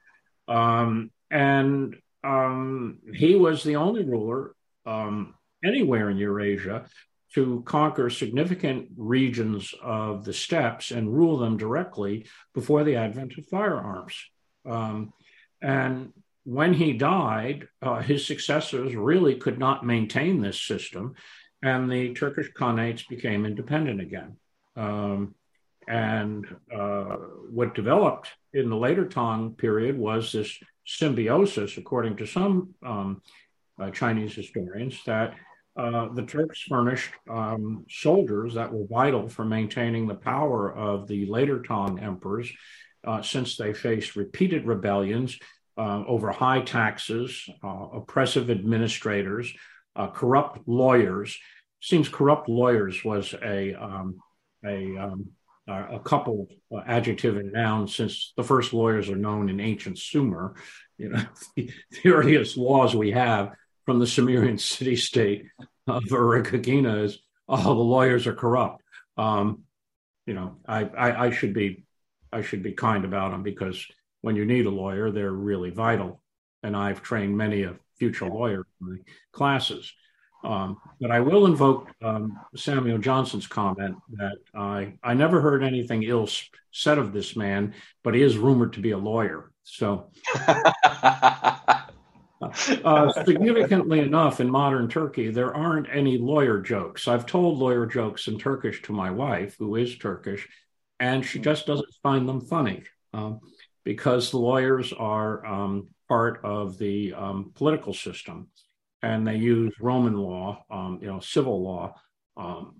[0.48, 4.54] Um, and um, he was the only ruler
[4.86, 6.86] um, anywhere in Eurasia
[7.34, 13.46] to conquer significant regions of the steppes and rule them directly before the advent of
[13.46, 14.14] firearms.
[14.66, 15.12] Um,
[15.60, 16.12] and
[16.44, 21.14] when he died, uh, his successors really could not maintain this system,
[21.62, 24.36] and the Turkish Khanates became independent again.
[24.76, 25.34] Um,
[25.86, 27.16] and uh,
[27.50, 33.22] what developed in the later Tang period was this symbiosis, according to some um,
[33.80, 35.34] uh, Chinese historians, that
[35.76, 41.26] uh, the Turks furnished um, soldiers that were vital for maintaining the power of the
[41.26, 42.50] later Tang emperors,
[43.04, 45.38] uh, since they faced repeated rebellions
[45.78, 49.52] uh, over high taxes, uh, oppressive administrators,
[49.96, 51.38] uh, corrupt lawyers.
[51.80, 54.18] Seems corrupt lawyers was a um,
[54.64, 55.30] a um,
[55.68, 56.48] a couple
[56.86, 60.54] adjective and noun since the first lawyers are known in ancient Sumer.
[60.98, 61.24] You know,
[61.56, 61.70] the,
[62.02, 63.52] the earliest laws we have
[63.84, 65.46] from the Sumerian city state
[65.86, 68.82] of Urukagina is, oh, the lawyers are corrupt.
[69.16, 69.62] Um,
[70.26, 71.84] you know, I, I, I should be
[72.32, 73.86] I should be kind about them because
[74.22, 76.22] when you need a lawyer, they're really vital.
[76.62, 78.98] And I've trained many a future lawyer in the
[79.32, 79.92] classes.
[80.44, 86.02] Um, but I will invoke um, Samuel Johnson's comment that I I never heard anything
[86.02, 86.28] ill
[86.72, 89.52] said of this man, but he is rumored to be a lawyer.
[89.62, 90.10] So
[92.84, 97.06] Uh, significantly enough, in modern Turkey, there aren't any lawyer jokes.
[97.06, 100.48] I've told lawyer jokes in Turkish to my wife, who is Turkish,
[100.98, 102.82] and she just doesn't find them funny
[103.14, 103.40] um,
[103.84, 108.48] because the lawyers are um, part of the um, political system
[109.02, 111.94] and they use Roman law, um, you know, civil law.
[112.36, 112.76] Um,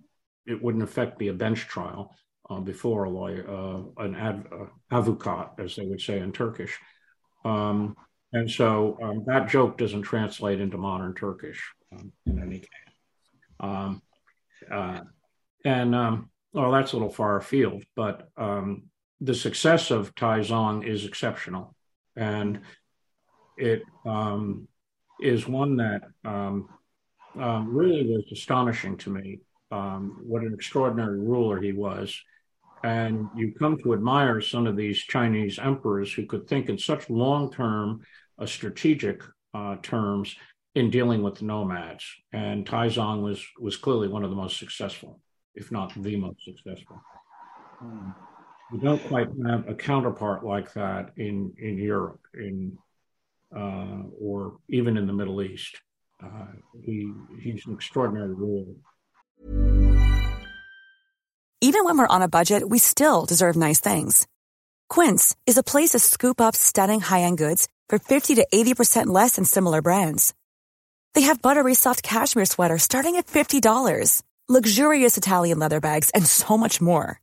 [0.46, 2.14] it wouldn't affect be a bench trial
[2.48, 6.78] uh, before a lawyer, uh, an ad, uh, avukat, as they would say in Turkish.
[7.44, 7.96] Um,
[8.32, 11.60] and so um, that joke doesn't translate into modern Turkish
[12.26, 12.68] in any case.
[13.60, 15.00] Uh,
[15.64, 15.92] and
[16.52, 18.84] well, that's a little far afield, but um,
[19.22, 21.74] the success of Taizong is exceptional,
[22.16, 22.60] and
[23.56, 24.66] it um,
[25.20, 26.02] is one that
[27.34, 29.38] really was astonishing to me.
[29.70, 32.20] what an extraordinary ruler he was,
[32.82, 37.08] and you come to admire some of these Chinese emperors who could think in such
[37.08, 38.00] long-term
[38.38, 39.22] a strategic
[39.54, 40.34] uh, terms
[40.74, 42.04] in dealing with nomads.
[42.32, 45.20] And Taizong was was clearly one of the most successful,
[45.54, 47.00] if not the most successful.
[47.78, 48.10] Hmm.
[48.72, 52.78] We don't quite have a counterpart like that in in Europe, in
[53.54, 55.80] uh, or even in the Middle East.
[56.22, 56.46] Uh,
[56.82, 58.74] he he's an extraordinary ruler.
[61.60, 64.26] Even when we're on a budget, we still deserve nice things.
[64.88, 69.06] Quince is a place to scoop up stunning high end goods for 50 to 80%
[69.06, 70.34] less than similar brands.
[71.14, 76.56] They have buttery soft cashmere sweaters starting at $50, luxurious Italian leather bags, and so
[76.56, 77.20] much more.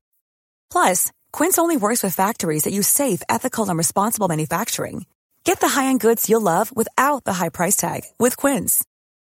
[0.72, 5.06] Plus, Quince only works with factories that use safe, ethical, and responsible manufacturing.
[5.44, 8.86] Get the high-end goods you'll love without the high price tag with Quince.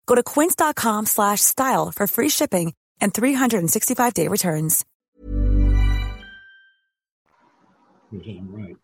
[0.05, 4.85] Go to quince.com/style for free shipping and 365-day returns.
[8.11, 8.77] Right.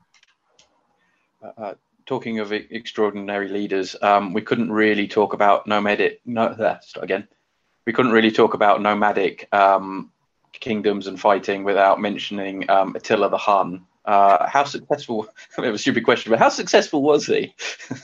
[1.41, 1.73] Uh, uh
[2.09, 6.19] talking of extraordinary leaders, um, we couldn't really talk about nomadic.
[6.25, 7.27] No, that's again.
[7.85, 10.11] we couldn't really talk about nomadic um,
[10.59, 13.85] kingdoms and fighting without mentioning um, Attila the Hun.
[14.05, 15.27] Uh, how successful?
[15.57, 17.53] I mean, a stupid question, but how successful was he?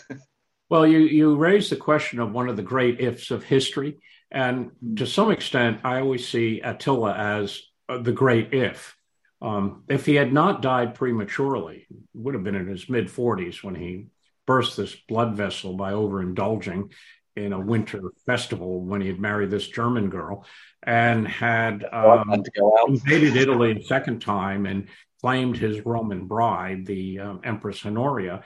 [0.70, 3.98] well, you you raised the question of one of the great ifs of history,
[4.32, 8.96] and to some extent, I always see Attila as uh, the great if.
[9.42, 13.76] Um, if he had not died prematurely, would have been in his mid 40s when
[13.76, 14.08] he
[14.46, 16.92] burst this blood vessel by overindulging
[17.36, 20.46] in a winter festival when he had married this German girl
[20.84, 22.44] and had um,
[22.88, 24.88] invaded Italy a second time and
[25.22, 28.44] claimed his Roman bride, the um, Empress Honoria.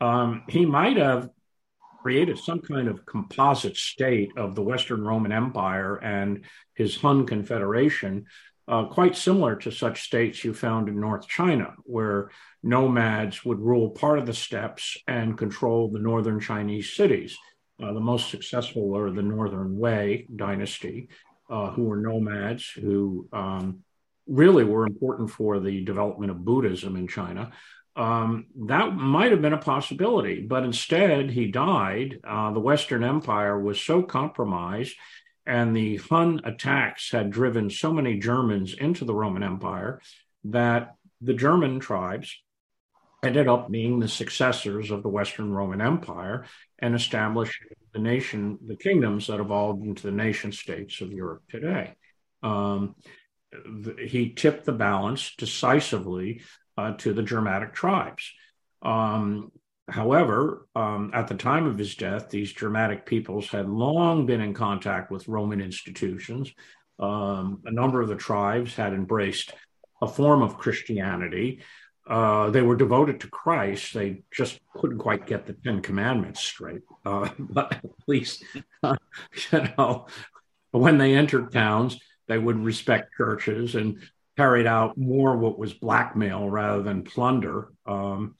[0.00, 1.28] Um, he might have
[2.00, 8.26] created some kind of composite state of the Western Roman Empire and his Hun Confederation
[8.68, 12.30] uh, quite similar to such states you found in North China, where
[12.62, 17.36] nomads would rule part of the steppes and control the northern Chinese cities.
[17.82, 21.08] Uh, the most successful are the Northern Wei dynasty,
[21.50, 23.80] uh, who were nomads who um,
[24.26, 27.50] really were important for the development of Buddhism in China.
[27.94, 32.20] Um, that might have been a possibility, but instead he died.
[32.24, 34.96] Uh, the Western Empire was so compromised
[35.44, 40.00] and the Hun attacks had driven so many Germans into the Roman Empire
[40.44, 42.40] that the German tribes
[43.22, 46.44] ended up being the successors of the Western Roman Empire
[46.78, 47.62] and established
[47.92, 51.94] the nation, the kingdoms that evolved into the nation states of Europe today.
[52.42, 52.96] Um,
[53.98, 56.42] he tipped the balance decisively
[56.76, 58.32] uh, to the Germanic tribes.
[58.82, 59.52] Um,
[59.88, 64.54] However, um, at the time of his death, these Germanic peoples had long been in
[64.54, 66.52] contact with Roman institutions.
[66.98, 69.52] Um, a number of the tribes had embraced
[70.00, 71.60] a form of Christianity.
[72.06, 73.94] Uh, they were devoted to Christ.
[73.94, 76.82] They just couldn't quite get the Ten Commandments straight.
[77.04, 78.44] Uh, but at least,
[78.82, 78.96] uh,
[79.52, 80.06] you know,
[80.72, 81.98] when they entered towns,
[82.28, 83.98] they would respect churches and
[84.36, 87.68] carried out more what was blackmail rather than plunder.
[87.86, 88.36] Um,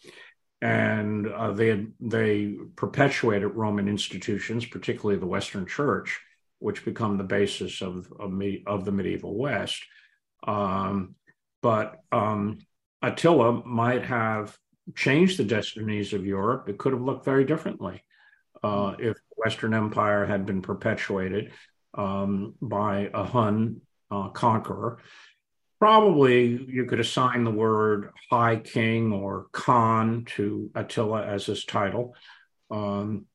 [0.60, 6.20] and uh, they they perpetuated Roman institutions, particularly the Western Church,
[6.60, 9.84] which become the basis of of, me, of the medieval West.
[10.46, 11.16] Um,
[11.62, 12.58] but um,
[13.02, 14.56] Attila might have
[14.94, 16.68] changed the destinies of Europe.
[16.68, 18.02] It could have looked very differently
[18.62, 21.52] uh, if the Western Empire had been perpetuated
[21.94, 23.80] um, by a Hun
[24.10, 24.98] uh, conqueror
[25.82, 32.14] probably you could assign the word High King or Khan to Attila as his title.
[32.70, 33.26] Um,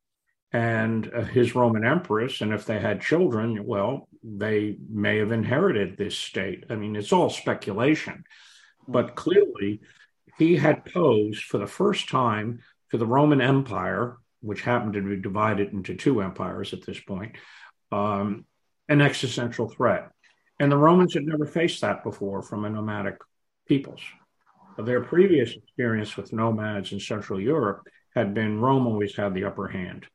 [0.53, 5.97] and uh, his Roman empress, and if they had children, well, they may have inherited
[5.97, 6.63] this state.
[6.69, 8.23] I mean, it's all speculation,
[8.87, 9.81] but clearly
[10.37, 12.59] he had posed for the first time
[12.91, 17.35] to the Roman Empire, which happened to be divided into two empires at this point,
[17.91, 18.45] um,
[18.87, 20.09] an existential threat.
[20.59, 23.17] And the Romans had never faced that before from a nomadic
[23.67, 24.01] peoples.
[24.77, 29.67] Their previous experience with nomads in Central Europe had been Rome always had the upper
[29.67, 30.05] hand.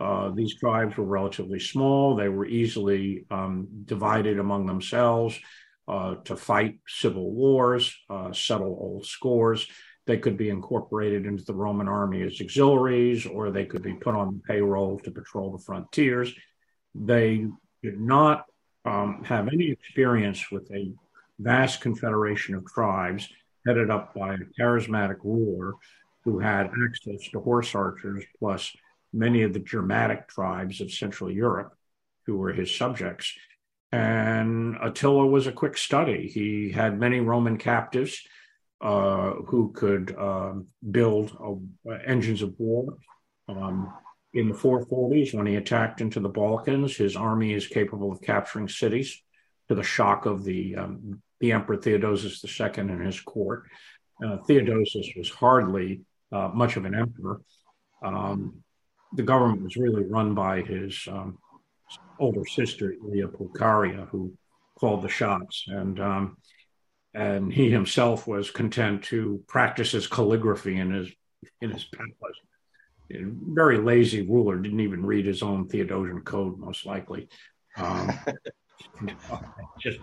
[0.00, 2.16] Uh, these tribes were relatively small.
[2.16, 5.38] They were easily um, divided among themselves
[5.90, 9.66] uh, to fight civil wars, uh, settle old scores.
[10.06, 14.14] They could be incorporated into the Roman army as auxiliaries, or they could be put
[14.14, 16.32] on payroll to patrol the frontiers.
[16.94, 17.46] They
[17.82, 18.44] did not
[18.84, 20.92] um, have any experience with a
[21.40, 23.28] vast confederation of tribes
[23.66, 25.72] headed up by a charismatic ruler
[26.24, 28.76] who had access to horse archers, plus
[29.12, 31.74] many of the Germanic tribes of Central Europe
[32.26, 33.34] who were his subjects.
[33.92, 36.28] And Attila was a quick study.
[36.28, 38.22] He had many Roman captives
[38.80, 42.96] uh, who could um, build uh, engines of war.
[43.48, 43.92] Um,
[44.32, 46.96] in the 440s when he attacked into the Balkans.
[46.96, 49.20] His army is capable of capturing cities
[49.68, 53.64] to the shock of the, um, the Emperor Theodosius II and his court.
[54.24, 57.40] Uh, Theodosius was hardly uh, much of an emperor.
[58.04, 58.62] Um,
[59.14, 61.38] the government was really run by his um,
[62.18, 64.32] older sister, Aelia Pulcheria, who
[64.78, 65.64] called the shots.
[65.66, 66.36] And um,
[67.12, 71.10] and he himself was content to practice his calligraphy in his
[71.60, 72.36] in his palace
[73.10, 77.28] very lazy ruler, didn't even read his own Theodosian code, most likely.
[77.76, 78.10] Um,
[79.80, 79.98] just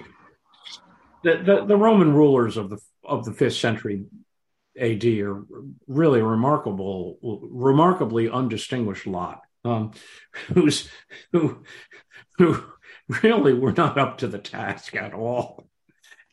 [1.23, 4.03] the, the, the Roman rulers of the of the fifth century
[4.79, 5.45] AD are
[5.87, 9.91] really remarkable, remarkably undistinguished lot, um,
[10.53, 10.89] who's
[11.31, 11.63] who
[12.37, 12.63] who
[13.23, 15.67] really were not up to the task at all,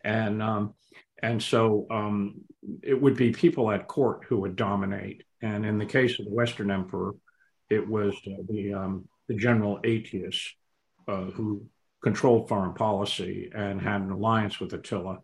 [0.04, 0.74] and um,
[1.22, 2.42] and so um,
[2.82, 5.22] it would be people at court who would dominate.
[5.42, 7.14] And in the case of the Western Emperor,
[7.70, 10.54] it was uh, the, um, the general Aetius
[11.08, 11.66] uh, who
[12.02, 15.20] controlled foreign policy and had an alliance with Attila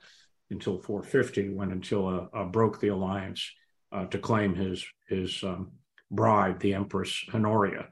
[0.51, 3.51] until 450, when Attila uh, broke the alliance
[3.93, 5.73] uh, to claim his his um,
[6.11, 7.89] bride, the Empress Honoria.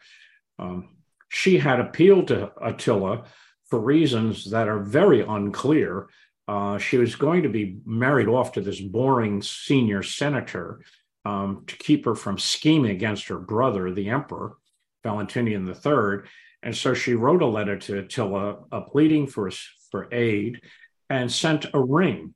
[0.58, 0.88] Um,
[1.28, 3.24] she had appealed to Attila
[3.66, 6.08] for reasons that are very unclear.
[6.46, 10.80] Uh, she was going to be married off to this boring senior senator
[11.24, 14.56] um, to keep her from scheming against her brother, the emperor,
[15.02, 16.28] Valentinian III.
[16.62, 19.50] And so she wrote a letter to Attila, uh, pleading for,
[19.90, 20.62] for aid,
[21.10, 22.34] and sent a ring.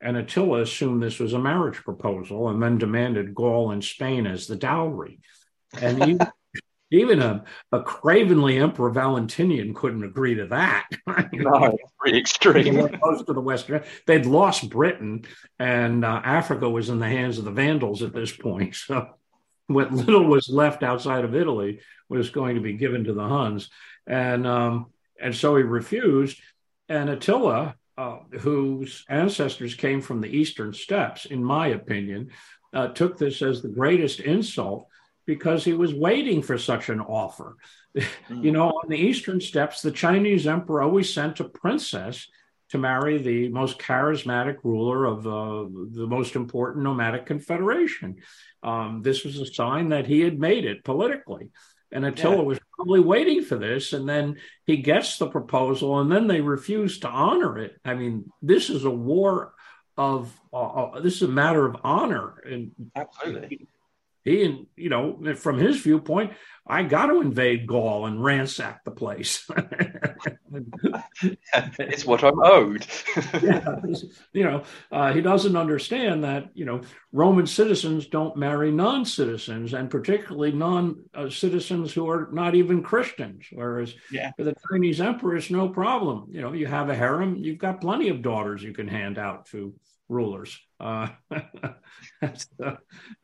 [0.00, 4.46] And Attila assumed this was a marriage proposal and then demanded Gaul and Spain as
[4.46, 5.20] the dowry.
[5.80, 6.18] And he,
[6.90, 10.86] even a, a cravenly Emperor Valentinian couldn't agree to that.
[11.32, 12.88] no, pretty extreme.
[12.98, 15.24] Close to the Western, they'd lost Britain,
[15.58, 18.76] and uh, Africa was in the hands of the Vandals at this point.
[18.86, 19.08] So,
[19.66, 21.80] what little was left outside of Italy
[22.10, 23.70] was going to be given to the Huns,
[24.06, 26.38] and um, and so he refused.
[26.86, 32.30] And Attila, uh, whose ancestors came from the Eastern Steppes, in my opinion,
[32.72, 34.88] uh, took this as the greatest insult
[35.26, 37.56] because he was waiting for such an offer.
[37.96, 38.06] Mm.
[38.44, 42.26] you know, on the Eastern steppes, the Chinese emperor always sent a princess
[42.70, 48.16] to marry the most charismatic ruler of uh, the most important nomadic confederation.
[48.62, 51.50] Um, this was a sign that he had made it politically.
[51.94, 52.42] And Attila yeah.
[52.42, 53.92] was probably waiting for this.
[53.92, 54.36] And then
[54.66, 57.76] he gets the proposal, and then they refuse to honor it.
[57.84, 59.54] I mean, this is a war
[59.96, 62.42] of uh, uh this is a matter of honor.
[62.44, 63.68] And absolutely
[64.24, 66.32] he, and you know, from his viewpoint,
[66.66, 69.46] I got to invade Gaul and ransack the place.
[71.78, 72.86] it's what I'm owed.
[73.42, 73.76] yeah,
[74.32, 76.80] you know, uh, he doesn't understand that you know
[77.12, 83.44] Roman citizens don't marry non-citizens, and particularly non-citizens who are not even Christians.
[83.52, 84.32] Whereas yeah.
[84.38, 86.28] for the Chinese emperor, it's no problem.
[86.30, 89.44] You know, you have a harem, you've got plenty of daughters you can hand out
[89.46, 89.74] to
[90.08, 90.58] rulers.
[90.78, 91.08] Uh,
[92.22, 92.76] uh,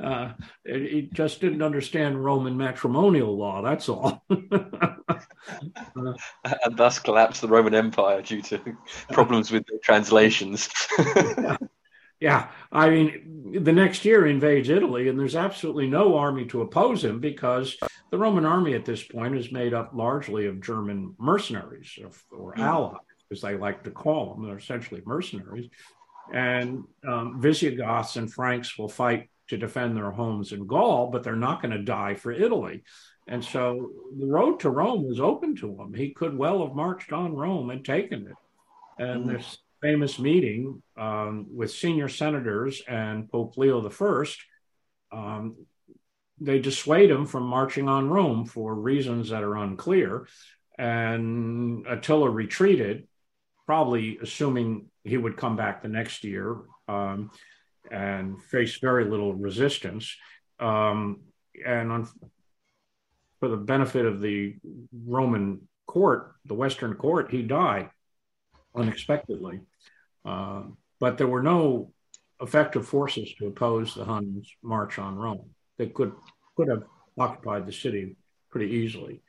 [0.03, 0.33] uh,
[0.65, 3.63] he just didn't understand Roman matrimonial law.
[3.63, 4.25] That's all.
[4.31, 6.17] and
[6.77, 8.61] thus collapsed the Roman Empire due to
[9.11, 10.69] problems with the translations.
[10.99, 11.57] yeah.
[12.21, 17.05] yeah, I mean, the next year invades Italy, and there's absolutely no army to oppose
[17.05, 17.77] him because
[18.11, 22.55] the Roman army at this point is made up largely of German mercenaries or, or
[22.55, 22.61] mm.
[22.61, 23.01] allies,
[23.31, 24.47] as they like to call them.
[24.47, 25.69] They're essentially mercenaries
[26.33, 31.37] and um, Visigoths and Franks will fight to defend their homes in Gaul, but they're
[31.37, 32.85] not going to die for Italy.
[33.27, 35.95] And so the road to Rome was open to him.
[35.95, 38.35] He could well have marched on Rome and taken it.
[39.03, 39.37] And mm.
[39.37, 44.25] this famous meeting um, with senior senators and Pope Leo I,
[45.13, 45.57] um,
[46.41, 50.27] they dissuade him from marching on Rome for reasons that are unclear.
[50.79, 53.07] And Attila retreated,
[53.67, 56.57] probably assuming he would come back the next year
[56.89, 57.31] um,
[57.91, 60.17] and face very little resistance.
[60.59, 61.21] Um,
[61.65, 62.09] and on,
[63.41, 64.57] for the benefit of the
[65.07, 67.91] Roman court, the Western court, he died
[68.75, 69.61] unexpectedly.
[70.25, 70.63] Uh,
[70.99, 71.93] but there were no
[72.41, 75.51] effective forces to oppose the Huns' march on Rome.
[75.79, 76.13] They could
[76.57, 76.83] could have
[77.19, 78.17] occupied the city
[78.51, 79.23] pretty easily.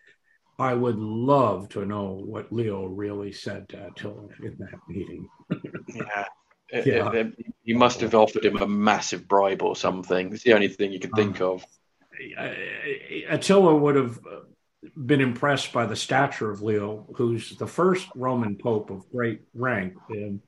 [0.62, 5.28] I would love to know what Leo really said to Attila in that meeting.
[5.94, 6.26] yeah.
[6.86, 7.12] yeah.
[7.12, 10.32] It, it, you must have offered him a massive bribe or something.
[10.32, 11.66] It's the only thing you can think um, of.
[13.30, 14.20] Attila would have
[15.06, 19.96] been impressed by the stature of Leo, who's the first Roman pope of great rank.
[20.10, 20.42] And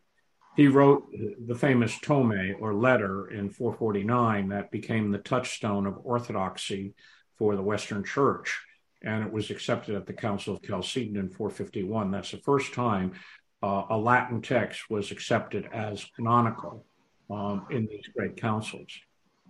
[0.56, 1.08] he wrote
[1.48, 6.94] the famous Tome or letter in 449 that became the touchstone of orthodoxy
[7.38, 8.62] for the Western Church
[9.04, 12.12] and it was accepted at the Council of Chalcedon in 451.
[12.12, 13.14] That's the first time
[13.62, 16.86] uh, a Latin text was accepted as canonical
[17.30, 18.92] um, in these great councils.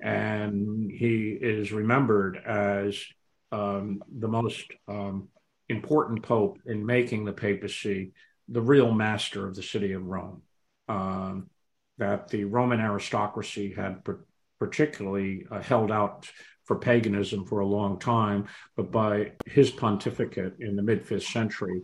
[0.01, 3.03] And he is remembered as
[3.51, 5.29] um, the most um,
[5.69, 8.11] important pope in making the papacy
[8.49, 10.41] the real master of the city of Rome.
[10.87, 11.49] Um,
[11.97, 14.01] that the Roman aristocracy had
[14.59, 16.29] particularly uh, held out
[16.65, 21.81] for paganism for a long time, but by his pontificate in the mid fifth century,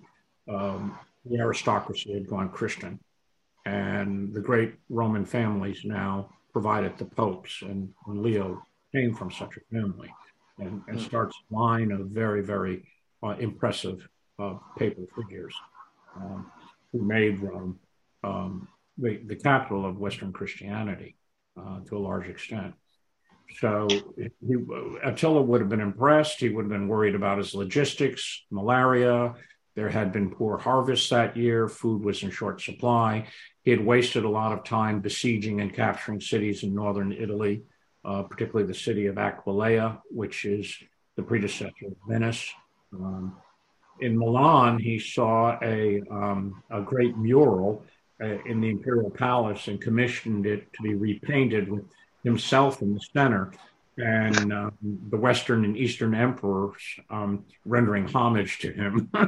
[0.48, 3.00] um, the aristocracy had gone Christian,
[3.66, 8.62] and the great Roman families now provided the popes, and, Leo
[8.92, 10.12] came from such a family,
[10.58, 11.06] and, and hmm.
[11.06, 12.84] starts a line of very, very
[13.22, 14.08] uh, impressive
[14.40, 15.54] uh, papal figures
[16.16, 16.52] um,
[16.92, 17.80] who made Rome
[18.24, 18.68] um,
[18.98, 21.16] the, the capital of Western Christianity
[21.58, 22.74] uh, to a large extent.
[23.58, 24.56] So he,
[25.04, 26.40] Attila would have been impressed.
[26.40, 29.34] He would have been worried about his logistics, malaria.
[29.76, 33.28] there had been poor harvests that year, food was in short supply.
[33.64, 37.64] He had wasted a lot of time besieging and capturing cities in northern Italy,
[38.06, 40.76] uh, particularly the city of Aquileia, which is
[41.16, 42.50] the predecessor of Venice.
[42.94, 43.36] Um,
[44.00, 47.84] in Milan, he saw a, um, a great mural
[48.22, 51.86] uh, in the imperial palace and commissioned it to be repainted with
[52.24, 53.52] himself in the center
[54.00, 54.72] and um,
[55.10, 59.10] the Western and Eastern emperors um, rendering homage to him.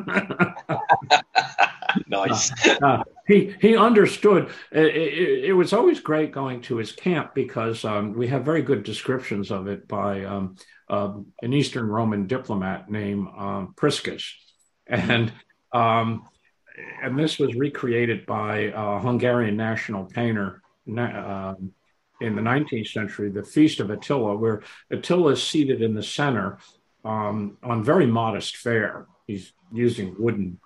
[2.07, 2.51] nice.
[2.81, 4.49] Uh, uh, he he understood.
[4.71, 8.61] It, it, it, was always great going to his camp because um, we have very
[8.61, 10.55] good descriptions of it by um,
[10.89, 14.33] uh, an Eastern Roman diplomat named um, Priscus,
[14.87, 15.31] and
[15.73, 16.27] um,
[17.03, 20.61] and this was recreated by a Hungarian national painter.
[20.97, 21.53] Uh,
[22.21, 26.59] in the 19th century, the Feast of Attila, where Attila is seated in the center
[27.03, 29.07] um, on very modest fare.
[29.27, 30.59] He's using wooden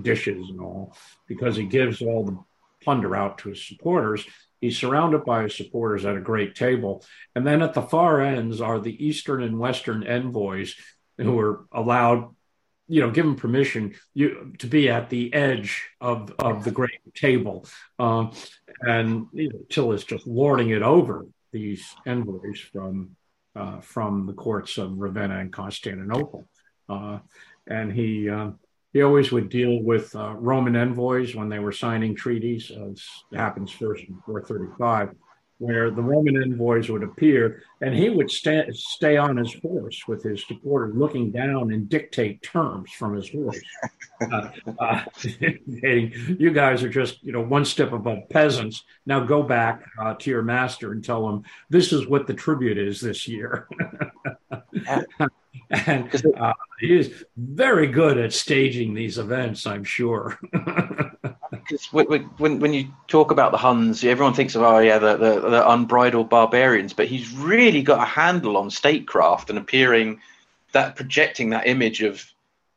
[0.00, 2.38] dishes and all because he gives all the
[2.82, 4.26] plunder out to his supporters.
[4.60, 7.04] He's surrounded by his supporters at a great table.
[7.34, 10.74] And then at the far ends are the Eastern and Western envoys
[11.18, 12.34] who are allowed
[12.88, 17.66] you know, given permission you to be at the edge of of the great table,
[17.98, 18.32] um,
[18.80, 23.16] and you know, Till is just lording it over these envoys from
[23.54, 26.46] uh, from the courts of Ravenna and Constantinople,
[26.88, 27.18] uh,
[27.66, 28.50] and he uh,
[28.92, 33.02] he always would deal with uh, Roman envoys when they were signing treaties, as
[33.32, 35.14] happens first in 435
[35.62, 40.24] where the Roman envoys would appear, and he would stay, stay on his horse with
[40.24, 43.60] his supporters, looking down and dictate terms from his horse.
[44.30, 48.84] Uh, uh, you guys are just, you know, one step above peasants.
[49.04, 52.78] Now go back uh, to your master and tell him this is what the tribute
[52.78, 53.66] is this year.
[55.70, 60.38] and uh, he is very good at staging these events, I'm sure.
[61.62, 65.40] Because when when you talk about the Huns, everyone thinks of oh yeah the, the,
[65.40, 70.20] the unbridled barbarians, but he's really got a handle on statecraft and appearing
[70.72, 72.24] that projecting that image of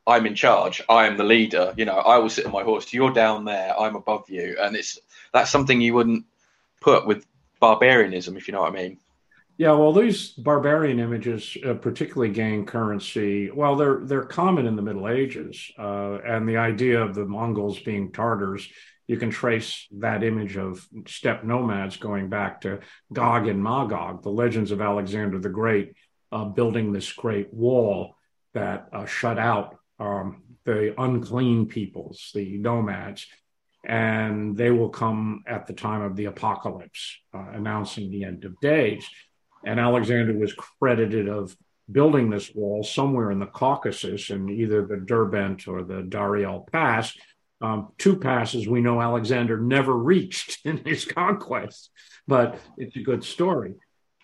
[0.07, 1.73] I'm in charge, I am the leader.
[1.77, 2.93] You know, I will sit on my horse.
[2.93, 4.99] You're down there, I'm above you, and it's
[5.33, 6.25] that's something you wouldn't
[6.79, 7.25] put with
[7.59, 8.99] barbarianism, if you know what I mean.
[9.57, 13.49] Yeah, well, these barbarian images uh, particularly gain currency.
[13.51, 17.79] Well, they're they're common in the Middle Ages, uh, and the idea of the Mongols
[17.79, 18.67] being Tartars,
[19.07, 22.79] you can trace that image of steppe nomads going back to
[23.13, 25.93] Gog and Magog, the legends of Alexander the Great,
[26.33, 28.17] uh, building this great wall
[28.53, 33.27] that uh, shut out um, the unclean peoples, the nomads,
[33.85, 38.59] and they will come at the time of the apocalypse, uh, announcing the end of
[38.59, 39.07] days.
[39.65, 41.55] And Alexander was credited of
[41.91, 47.15] building this wall somewhere in the Caucasus in either the Derbent or the Dariel Pass.
[47.61, 51.89] Um, two passes we know Alexander never reached in his conquest,
[52.27, 53.75] but it's a good story.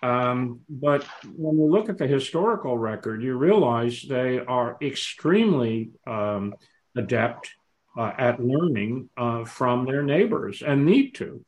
[0.04, 6.56] Um, but when you look at the historical record, you realize they are extremely um,
[6.96, 7.52] adept
[7.98, 11.46] uh, at learning uh, from their neighbors and need to.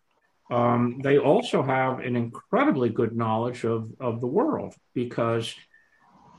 [0.53, 5.55] Um, they also have an incredibly good knowledge of, of the world because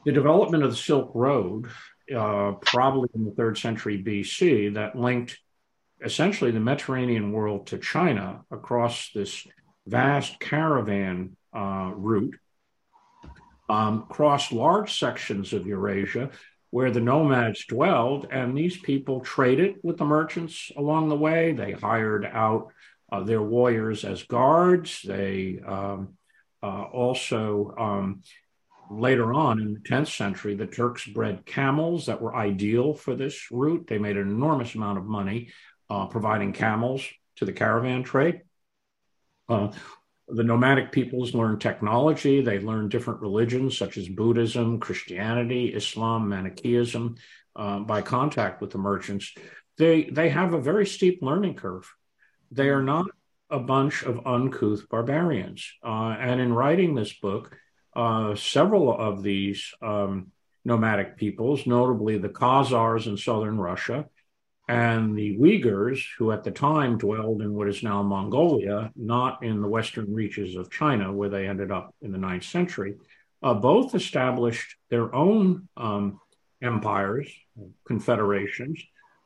[0.04, 1.66] the development of the Silk Road,
[2.14, 5.40] uh, probably in the third century BC, that linked
[6.00, 9.48] essentially the Mediterranean world to China across this
[9.84, 12.36] vast caravan uh, route,
[13.68, 16.30] um, crossed large sections of Eurasia
[16.70, 21.52] where the nomads dwelled, and these people traded with the merchants along the way.
[21.52, 22.72] They hired out
[23.10, 25.02] uh, their warriors as guards.
[25.02, 26.16] They um,
[26.62, 28.22] uh, also, um,
[28.90, 33.50] later on in the 10th century, the Turks bred camels that were ideal for this
[33.50, 33.86] route.
[33.86, 35.50] They made an enormous amount of money
[35.90, 38.42] uh, providing camels to the caravan trade.
[39.48, 39.72] Uh,
[40.28, 42.40] the nomadic peoples learned technology.
[42.40, 47.16] They learned different religions such as Buddhism, Christianity, Islam, Manichaeism
[47.56, 49.34] uh, by contact with the merchants.
[49.76, 51.92] They, they have a very steep learning curve.
[52.54, 53.06] They are not
[53.50, 55.72] a bunch of uncouth barbarians.
[55.84, 57.56] Uh, and in writing this book,
[57.96, 60.30] uh, several of these um,
[60.64, 64.06] nomadic peoples, notably the Khazars in southern Russia
[64.68, 69.60] and the Uyghurs, who at the time dwelled in what is now Mongolia, not in
[69.60, 72.94] the western reaches of China, where they ended up in the ninth century,
[73.42, 76.20] uh, both established their own um,
[76.62, 77.30] empires,
[77.84, 78.82] confederations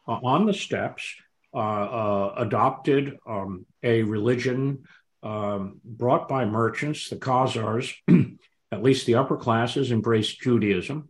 [0.09, 1.14] uh, on the steppes
[1.55, 4.84] adopted um, a religion
[5.22, 7.09] um, brought by merchants.
[7.09, 7.92] The Khazars,
[8.72, 11.09] at least the upper classes, embraced Judaism.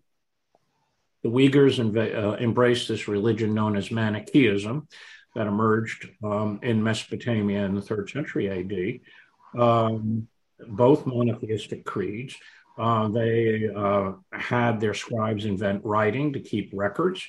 [1.23, 4.89] the Uyghurs inv- uh, embraced this religion known as Manichaeism
[5.35, 9.61] that emerged um, in Mesopotamia in the third century AD.
[9.61, 10.29] Um,
[10.67, 12.35] both monotheistic creeds.
[12.79, 17.27] Uh, they uh, had their scribes invent writing to keep records,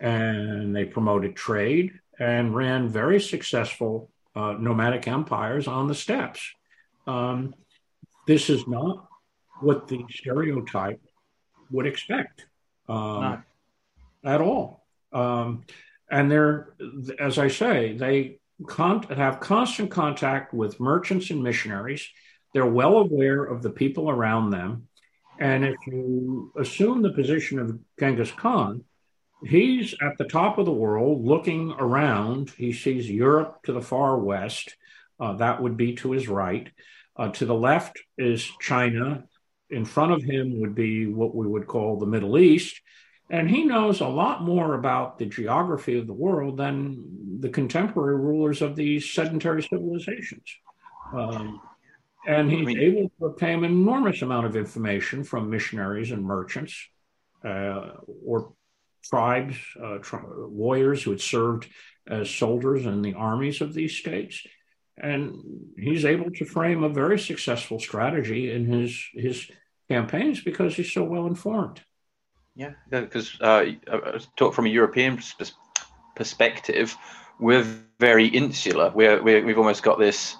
[0.00, 6.52] and they promoted trade and ran very successful uh, nomadic empires on the steppes.
[7.06, 7.54] Um,
[8.26, 9.08] this is not
[9.60, 11.00] what the stereotype
[11.70, 12.46] would expect
[12.88, 13.42] um,
[14.24, 14.86] at all.
[15.12, 15.64] Um,
[16.10, 16.74] and they're,
[17.18, 22.06] as I say, they con- have constant contact with merchants and missionaries.
[22.52, 24.88] They're well aware of the people around them.
[25.38, 28.84] And if you assume the position of Genghis Khan,
[29.44, 32.50] he's at the top of the world looking around.
[32.50, 34.76] He sees Europe to the far west.
[35.18, 36.70] Uh, that would be to his right.
[37.16, 39.24] Uh, to the left is China.
[39.68, 42.80] In front of him would be what we would call the Middle East.
[43.30, 48.16] And he knows a lot more about the geography of the world than the contemporary
[48.16, 50.56] rulers of these sedentary civilizations.
[51.14, 51.60] Um,
[52.26, 56.24] and he's I mean, able to obtain an enormous amount of information from missionaries and
[56.24, 56.88] merchants
[57.44, 57.92] uh,
[58.26, 58.52] or
[59.02, 61.68] tribes, uh, tri- warriors who had served
[62.08, 64.46] as soldiers in the armies of these states.
[64.96, 65.36] And
[65.78, 69.50] he's able to frame a very successful strategy in his, his
[69.88, 71.80] campaigns because he's so well informed.
[72.54, 73.72] Yeah, because uh,
[74.36, 75.18] talk from a European
[76.16, 76.96] perspective,
[77.38, 77.64] we're
[77.98, 78.90] very insular.
[78.94, 80.36] We're, we have almost got this,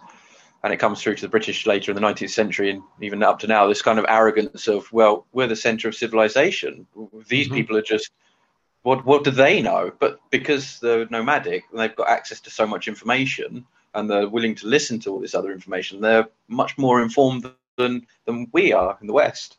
[0.62, 3.38] and it comes through to the British later in the 19th century and even up
[3.38, 6.86] to now, this kind of arrogance of, well, we're the center of civilization.
[7.28, 7.54] These mm-hmm.
[7.54, 8.10] people are just,
[8.82, 9.92] what, what do they know?
[9.98, 14.54] But because they're nomadic and they've got access to so much information and they're willing
[14.56, 18.96] to listen to all this other information, they're much more informed than, than we are
[19.00, 19.58] in the West.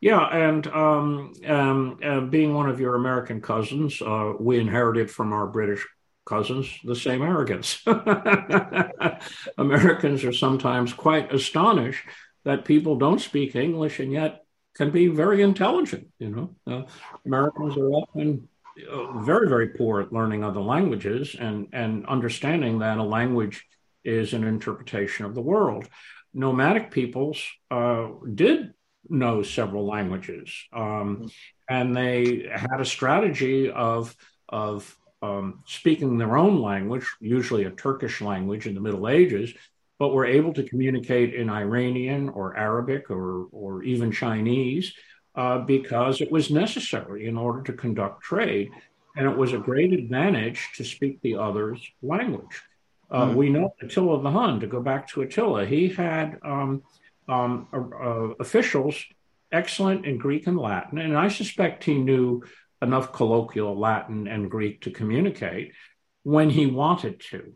[0.00, 5.32] Yeah, and um, um, uh, being one of your American cousins, uh, we inherited from
[5.32, 5.86] our British
[6.24, 7.82] cousins the same arrogance.
[9.58, 12.04] Americans are sometimes quite astonished
[12.44, 14.44] that people don't speak English and yet
[14.74, 16.08] can be very intelligent.
[16.18, 16.82] You know, uh,
[17.26, 18.48] Americans are often
[18.90, 23.66] uh, very, very poor at learning other languages and and understanding that a language
[24.04, 25.88] is an interpretation of the world.
[26.32, 28.72] Nomadic peoples uh, did
[29.08, 31.30] know several languages, um,
[31.68, 34.14] and they had a strategy of
[34.48, 39.52] of um, speaking their own language, usually a Turkish language in the Middle Ages,
[40.00, 44.94] but were able to communicate in Iranian or Arabic or or even Chinese
[45.36, 48.70] uh, because it was necessary in order to conduct trade,
[49.14, 52.62] and it was a great advantage to speak the other's language.
[53.10, 53.36] Uh, mm-hmm.
[53.36, 54.60] We know Attila the Hun.
[54.60, 56.82] To go back to Attila, he had um,
[57.28, 59.04] um, uh, officials
[59.52, 62.42] excellent in Greek and Latin, and I suspect he knew
[62.80, 65.74] enough colloquial Latin and Greek to communicate
[66.22, 67.52] when he wanted to.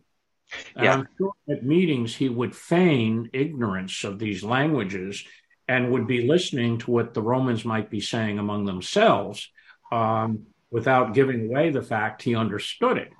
[0.76, 0.94] And yeah.
[0.94, 5.24] I'm sure at meetings he would feign ignorance of these languages
[5.68, 9.50] and would be listening to what the Romans might be saying among themselves
[9.92, 13.12] um, without giving away the fact he understood it.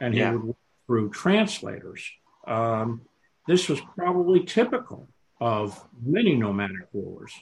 [0.00, 0.32] And he yeah.
[0.32, 0.56] would work
[0.86, 2.08] through translators.
[2.46, 3.02] Um,
[3.46, 5.08] this was probably typical
[5.40, 7.32] of many nomadic rulers.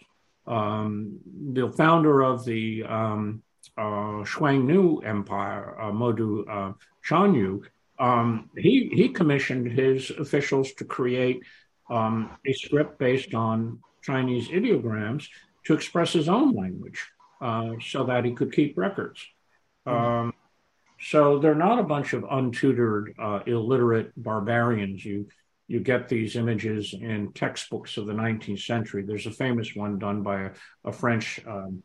[0.47, 1.19] Um,
[1.53, 3.43] the founder of the um,
[3.79, 6.73] uh, Xiongnu Empire, uh, Modu uh,
[7.07, 7.63] Chanyu,
[7.99, 11.43] um, he, he commissioned his officials to create
[11.91, 15.29] um, a script based on Chinese ideograms
[15.65, 17.07] to express his own language
[17.41, 19.25] uh, so that he could keep records.
[19.87, 20.31] Mm-hmm.
[20.99, 25.05] so they're not a bunch of untutored, uh, illiterate barbarians.
[25.05, 25.29] You
[25.67, 29.03] you get these images in textbooks of the 19th century.
[29.03, 30.51] There's a famous one done by a,
[30.85, 31.83] a French um,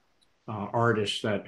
[0.48, 1.46] uh, artist that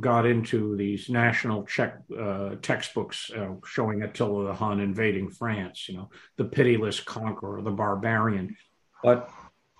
[0.00, 5.96] got into these national Czech uh, textbooks uh, showing Attila the Hun invading France, you
[5.96, 8.56] know, the pitiless conqueror, the barbarian.
[9.02, 9.30] But,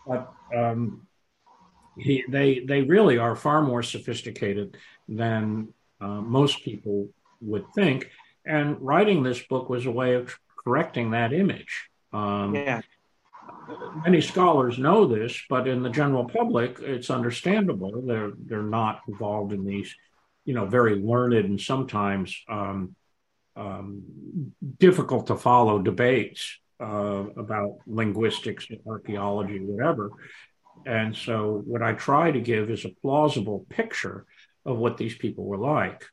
[0.06, 1.06] but um,
[1.98, 4.76] he, they, they really are far more sophisticated
[5.08, 8.10] than uh, most people would think.
[8.46, 11.90] And writing this book was a way of correcting that image.
[12.12, 12.80] Um, yeah.
[14.04, 18.02] Many scholars know this, but in the general public, it's understandable.
[18.06, 19.94] They're they're not involved in these,
[20.44, 22.94] you know, very learned and sometimes um,
[23.56, 24.02] um,
[24.78, 30.10] difficult to follow debates uh, about linguistics, archaeology, whatever.
[30.86, 34.24] And so, what I try to give is a plausible picture
[34.64, 36.04] of what these people were like,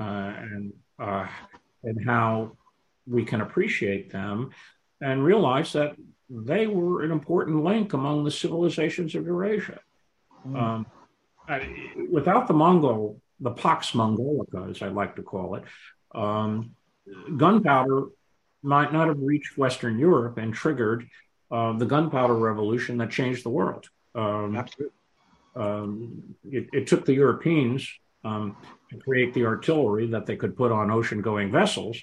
[0.00, 1.28] uh, and uh,
[1.84, 2.56] and how
[3.06, 4.50] we can appreciate them
[5.00, 5.94] and realize that
[6.30, 9.80] they were an important link among the civilizations of Eurasia.
[10.46, 10.60] Mm.
[10.60, 10.86] Um,
[11.48, 11.68] I,
[12.10, 15.64] without the Mongol the Pax Mongolica, as I like to call it,
[16.14, 16.70] um,
[17.36, 18.06] gunpowder
[18.62, 21.06] might not have reached Western Europe and triggered
[21.50, 23.88] uh, the gunpowder revolution that changed the world.
[24.14, 24.96] Um, Absolutely.
[25.56, 27.88] Um, it, it, took the Europeans
[28.24, 28.56] um,
[28.90, 31.96] to create the artillery that they could put on ocean going vessels,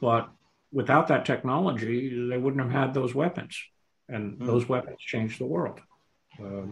[0.00, 0.28] but
[0.72, 3.58] without that technology, they wouldn't have had those weapons.
[4.08, 4.46] And mm.
[4.46, 5.80] those weapons changed the world.
[6.40, 6.70] Um,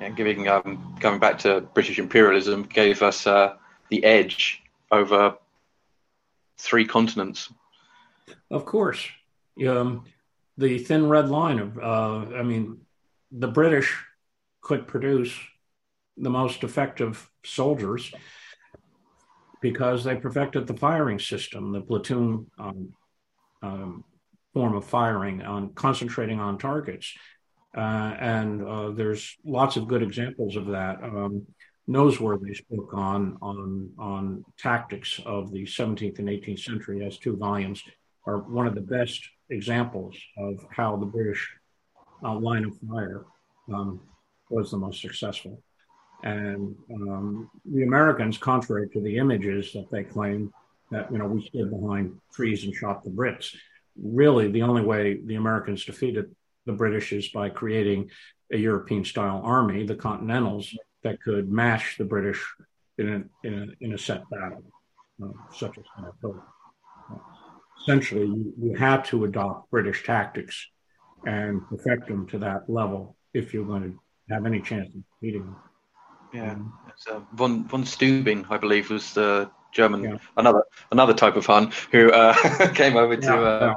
[0.00, 3.54] and giving um, going back to British imperialism gave us uh,
[3.90, 5.36] the edge over
[6.58, 7.52] three continents.
[8.50, 9.04] Of course,
[9.66, 10.04] um,
[10.56, 12.80] the thin red line of uh, I mean,
[13.30, 13.94] the British
[14.60, 15.34] could produce
[16.16, 18.12] the most effective soldiers
[19.64, 22.92] because they perfected the firing system, the platoon um,
[23.62, 24.04] um,
[24.52, 27.14] form of firing on concentrating on targets.
[27.74, 31.02] Uh, and uh, there's lots of good examples of that.
[31.02, 31.46] Um,
[31.88, 37.82] Nosworthy's book on on on tactics of the 17th and 18th century has two volumes,
[38.26, 41.42] are one of the best examples of how the British
[42.22, 43.24] uh, line of fire
[43.72, 43.98] um,
[44.50, 45.62] was the most successful.
[46.24, 50.52] And um, the Americans, contrary to the images that they claim
[50.90, 53.54] that you know we stood behind trees and shot the Brits,
[54.02, 58.10] really the only way the Americans defeated the British is by creating
[58.50, 62.42] a European style army, the Continentals, that could match the British
[62.96, 64.62] in a, in a, in a set battle,
[65.22, 66.42] uh, such as Saratoga.
[67.12, 67.16] Uh,
[67.82, 70.68] essentially, you, you had to adopt British tactics
[71.26, 75.44] and perfect them to that level if you're going to have any chance of beating
[75.44, 75.56] them.
[76.34, 76.72] Yeah, um,
[77.10, 80.18] uh, von von Steuben, I believe, was the German yeah.
[80.36, 82.34] another another type of Hun who uh,
[82.74, 83.74] came over to uh,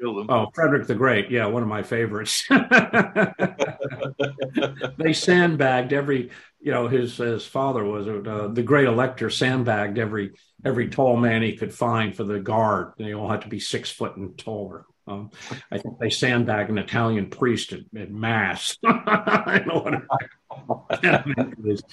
[0.00, 1.28] Oh, Frederick the Great.
[1.30, 2.46] Yeah, one of my favorites.
[4.96, 6.30] they sandbagged every,
[6.60, 10.34] you know, his his father was uh, the great elector sandbagged every
[10.64, 12.92] every tall man he could find for the guard.
[12.96, 14.86] They all had to be six foot and taller.
[15.08, 15.30] Um,
[15.72, 18.76] I think they sandbagged an Italian priest at, at mass.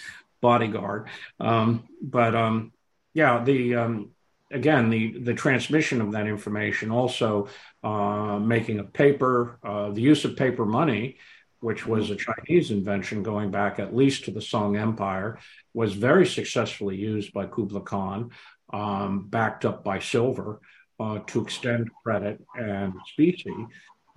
[0.41, 1.09] Bodyguard.
[1.39, 2.71] Um, but um,
[3.13, 4.11] yeah, the um,
[4.51, 7.47] again the the transmission of that information also
[7.83, 11.17] uh, making of paper, uh, the use of paper money,
[11.59, 15.39] which was a Chinese invention going back at least to the Song Empire,
[15.73, 18.31] was very successfully used by Kublai Khan,
[18.71, 20.59] um, backed up by silver,
[20.99, 23.67] uh, to extend credit and specie.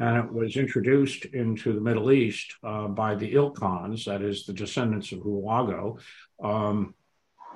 [0.01, 4.53] And it was introduced into the Middle East uh, by the Ilkhans, that is, the
[4.53, 5.99] descendants of Hulagu.
[6.43, 6.95] Um,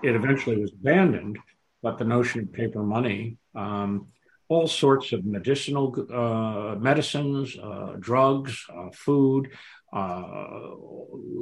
[0.03, 1.39] it eventually was abandoned,
[1.83, 4.09] but the notion of paper money um,
[4.53, 9.51] all sorts of medicinal uh, medicines, uh, drugs, uh, food
[9.93, 10.59] uh,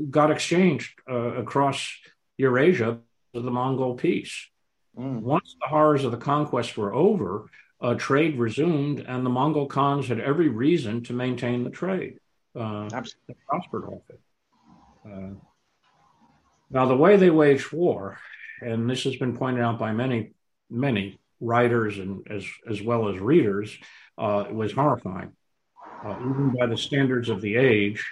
[0.08, 1.92] got exchanged uh, across
[2.38, 2.98] Eurasia
[3.34, 4.48] to the Mongol peace.
[4.96, 5.22] Mm.
[5.22, 7.46] Once the horrors of the conquest were over,
[7.96, 12.18] trade resumed, and the Mongol Khans had every reason to maintain the trade.
[12.56, 13.36] Absolutely.
[13.48, 14.20] prospered off it.
[16.70, 18.18] now, the way they waged war,
[18.60, 20.32] and this has been pointed out by many,
[20.68, 23.76] many writers and as as well as readers,
[24.18, 25.32] uh, was horrifying.
[26.04, 28.04] Uh, even by the standards of the age,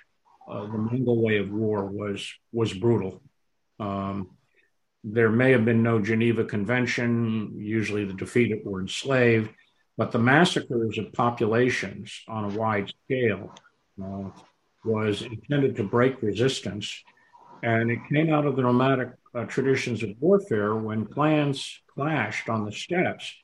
[0.49, 3.23] uh, the Mongol way of war was was brutal.
[3.79, 4.31] Um,
[5.05, 7.55] there may have been no Geneva Convention.
[7.59, 9.51] Usually, the defeated were enslaved,
[9.99, 13.53] but the massacres of populations on a wide scale
[14.03, 14.31] uh,
[14.85, 17.03] was intended to break resistance,
[17.65, 22.65] and it came out of the nomadic uh, traditions of warfare when clans clashed on
[22.65, 23.35] the steppes.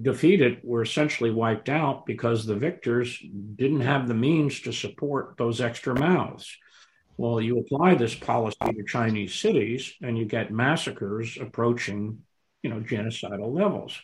[0.00, 3.18] Defeated were essentially wiped out because the victors
[3.56, 6.54] didn't have the means to support those extra mouths.
[7.16, 12.22] Well, you apply this policy to Chinese cities and you get massacres approaching,
[12.62, 13.96] you know, genocidal levels.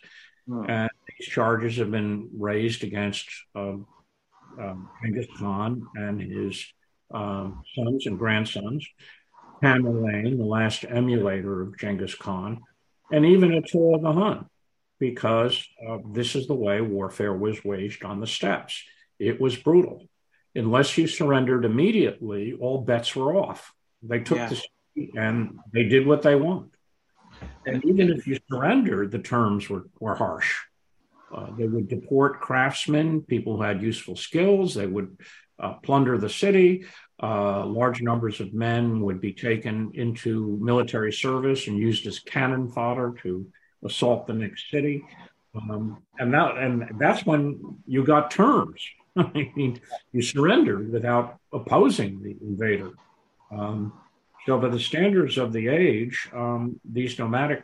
[0.47, 0.69] Hmm.
[0.69, 3.87] And these charges have been raised against um,
[4.59, 6.65] um, Genghis Khan and his
[7.13, 8.85] um, sons and grandsons
[9.61, 12.61] Tamerlane, the last emulator of Genghis Khan,
[13.11, 14.45] and even Attila the Hun,
[14.99, 18.83] because uh, this is the way warfare was waged on the steppes.
[19.19, 20.07] It was brutal.
[20.55, 23.73] Unless you surrendered immediately, all bets were off.
[24.01, 24.49] They took yeah.
[24.49, 26.71] the city and they did what they want.
[27.65, 30.61] And even if you surrendered, the terms were, were harsh.
[31.33, 34.73] Uh, they would deport craftsmen, people who had useful skills.
[34.73, 35.17] They would
[35.59, 36.85] uh, plunder the city.
[37.21, 42.67] Uh, large numbers of men would be taken into military service and used as cannon
[42.67, 43.45] fodder to
[43.85, 45.03] assault the next city.
[45.55, 48.81] Um, and that and that's when you got terms.
[49.15, 49.79] I mean,
[50.11, 52.91] you surrendered without opposing the invader.
[53.51, 53.93] Um,
[54.45, 57.63] So, by the standards of the age, um, these nomadic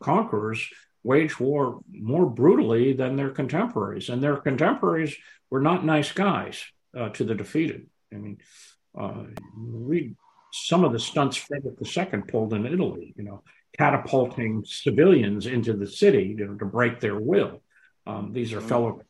[0.00, 0.68] conquerors
[1.04, 5.16] waged war more brutally than their contemporaries, and their contemporaries
[5.50, 6.64] were not nice guys
[6.96, 7.86] uh, to the defeated.
[8.12, 8.38] I mean,
[8.98, 9.24] uh,
[9.56, 10.16] read
[10.52, 13.42] some of the stunts Frederick II pulled in Italy, you know,
[13.76, 17.62] catapulting civilians into the city you know, to break their will.
[18.06, 19.00] Um, these are fellow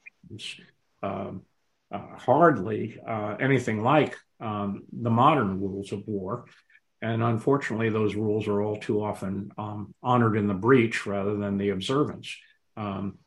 [1.02, 1.42] um,
[1.90, 6.44] uh, hardly uh, anything like um, the modern rules of war.
[7.02, 11.58] And unfortunately, those rules are all too often um, honored in the breach rather than
[11.58, 12.36] the observance.
[12.76, 13.18] Um,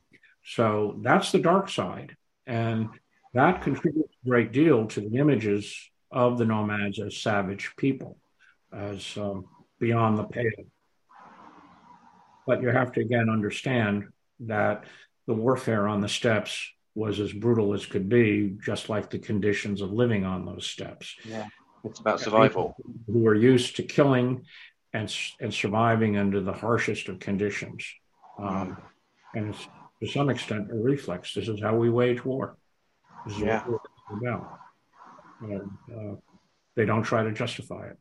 [0.46, 2.16] so that's the dark side.
[2.48, 2.90] And
[3.34, 5.78] that contributes a great deal to the images
[6.10, 8.18] of the nomads as savage people,
[8.72, 9.46] as um,
[9.78, 10.46] beyond the pale.
[12.48, 14.06] But you have to again understand
[14.42, 14.86] that
[15.28, 19.82] the warfare on the steppes was as brutal as could be, just like the conditions
[19.82, 21.16] of living on those steppes.
[21.26, 21.48] Yeah,
[21.86, 22.76] it's about survival.
[23.08, 24.46] Who are used to killing
[24.94, 27.86] and and surviving under the harshest of conditions,
[28.40, 28.78] um,
[29.34, 29.68] and it's
[30.02, 31.34] to some extent a reflex.
[31.34, 32.58] This is how we wage war.
[33.26, 33.64] This is yeah.
[33.68, 33.82] what
[34.12, 34.60] we're about.
[35.42, 36.16] And, uh,
[36.76, 37.98] they don't try to justify it.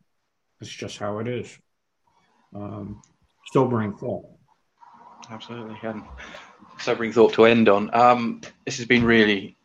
[0.60, 1.56] It's just how it is.
[2.54, 3.02] Um,
[3.52, 4.26] sobering thought.
[5.30, 6.02] Absolutely, and
[6.78, 7.94] sobering thought to end on.
[7.94, 9.56] Um, this has been really,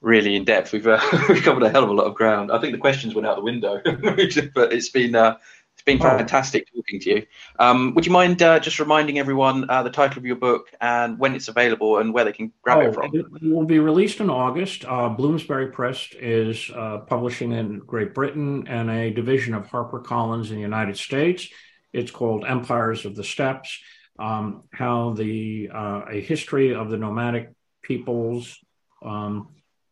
[0.00, 0.72] really in depth.
[0.72, 2.50] We've uh, we've covered a hell of a lot of ground.
[2.52, 3.80] I think the questions went out the window,
[4.54, 5.36] but it's been uh,
[5.74, 6.04] it's been oh.
[6.04, 7.26] fantastic talking to you.
[7.58, 11.18] Um, would you mind uh, just reminding everyone uh, the title of your book and
[11.18, 13.10] when it's available and where they can grab oh, it from?
[13.14, 14.84] It will be released in August.
[14.86, 20.56] Uh, Bloomsbury Press is uh, publishing in Great Britain and a division of HarperCollins in
[20.56, 21.48] the United States.
[21.92, 23.78] It's called Empires of the Steppes
[24.18, 28.58] um, how the uh, a history of the nomadic peoples.
[29.02, 29.48] Um,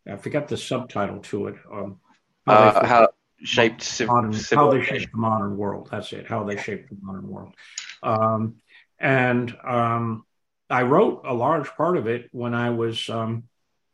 [0.07, 1.57] I forget the subtitle to it.
[1.73, 2.01] Um,
[2.47, 3.09] how, uh, how
[3.43, 5.89] shaped modern, how they shaped the modern world.
[5.91, 6.27] That's it.
[6.27, 7.55] How they shaped the modern world.
[8.03, 8.57] Um,
[8.99, 10.25] and um,
[10.69, 13.45] I wrote a large part of it when I was um,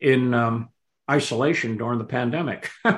[0.01, 0.35] in
[1.11, 2.71] isolation during the pandemic.
[2.85, 2.93] I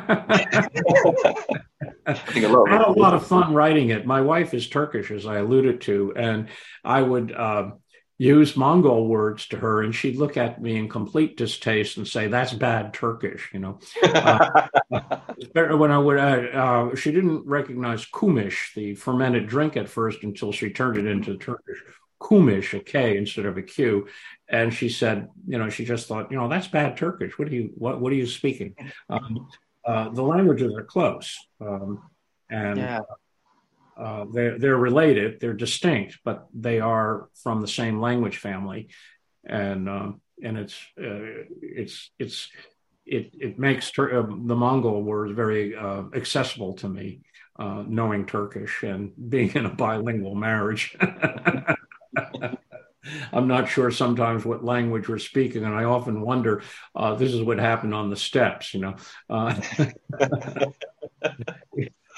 [2.06, 4.06] had a lot of fun writing it.
[4.06, 6.48] My wife is Turkish, as I alluded to, and
[6.84, 7.70] I would uh,
[8.18, 12.28] use Mongol words to her, and she'd look at me in complete distaste and say,
[12.28, 13.78] "That's bad Turkish," you know.
[14.02, 14.68] Uh,
[15.52, 20.52] when I would, uh, uh, she didn't recognize kumish, the fermented drink, at first until
[20.52, 21.78] she turned it into Turkish
[22.22, 24.06] kumish, a K instead of a Q.
[24.48, 27.38] And she said, you know, she just thought, you know, that's bad Turkish.
[27.38, 28.76] What are you, what, what are you speaking?
[29.08, 29.48] Um,
[29.84, 32.08] uh, the languages are close, um,
[32.48, 33.00] and yeah.
[33.96, 35.40] Uh, they're they're related.
[35.40, 38.88] They're distinct, but they are from the same language family,
[39.44, 42.48] and um, and it's uh, it's it's
[43.04, 47.20] it it makes tur- uh, the Mongol words very uh, accessible to me,
[47.58, 50.96] knowing Turkish and being in a bilingual marriage.
[53.32, 56.62] I'm not sure sometimes what language we're speaking, and I often wonder.
[56.94, 58.94] Uh, this is what happened on the steppes, you know.
[59.28, 59.60] Uh,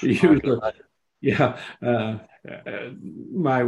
[1.25, 2.19] yeah, uh,
[3.33, 3.63] my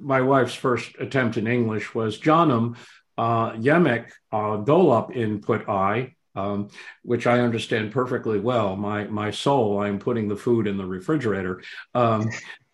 [0.00, 2.76] my wife's first attempt in English was Johnum
[3.16, 6.14] uh, Yemek uh, Dolap input I.
[6.36, 6.70] Um,
[7.04, 8.74] which I understand perfectly well.
[8.74, 11.62] My my soul, I'm putting the food in the refrigerator.
[11.94, 12.28] Um,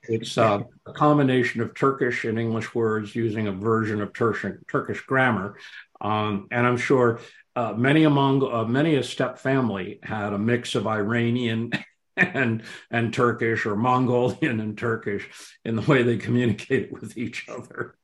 [0.04, 5.02] it's uh, a combination of Turkish and English words using a version of Turkish, Turkish
[5.02, 5.58] grammar.
[6.00, 7.20] Um, and I'm sure
[7.54, 11.70] uh, many among uh, many a steppe family had a mix of Iranian
[12.16, 15.28] and and Turkish or Mongolian and Turkish
[15.64, 17.96] in the way they communicate with each other.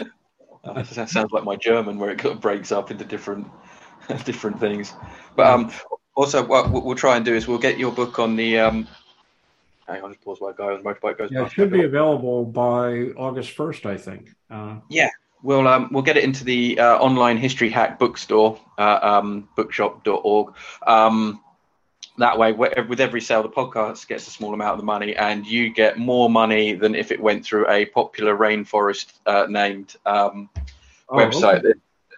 [0.64, 3.46] that sounds like my German, where it kind of breaks up into different
[4.24, 4.92] different things.
[5.36, 5.72] But um,
[6.14, 8.88] also, what we'll try and do is we'll get your book on the um,
[9.86, 11.30] hang on, just pause while a guy on a motorbike goes.
[11.30, 14.34] Yeah, it should be available by August first, I think.
[14.50, 15.10] Uh, yeah,
[15.42, 20.54] we'll um, we'll get it into the uh, online history hack bookstore, uh, um, bookshop.org.
[20.86, 21.40] Um,
[22.22, 25.46] that way, with every sale, the podcast gets a small amount of the money, and
[25.46, 30.48] you get more money than if it went through a popular rainforest uh, named um,
[31.08, 31.58] oh, website.
[31.58, 31.72] Okay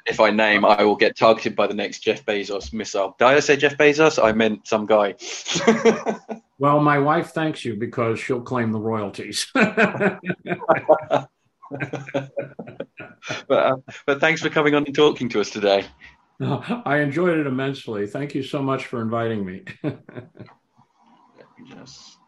[0.07, 3.17] if I name, I will get targeted by the next Jeff Bezos missile.
[3.19, 4.23] Did I say Jeff Bezos?
[4.23, 5.15] I meant some guy.
[6.59, 9.47] well, my wife thanks you because she'll claim the royalties.
[9.55, 9.69] but,
[13.49, 13.77] uh,
[14.07, 15.87] but thanks for coming on and talking to us today.
[16.41, 18.07] I enjoyed it immensely.
[18.07, 19.64] Thank you so much for inviting me.
[19.85, 19.99] let
[21.59, 22.18] me just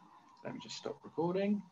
[0.45, 1.63] let me just stop recording.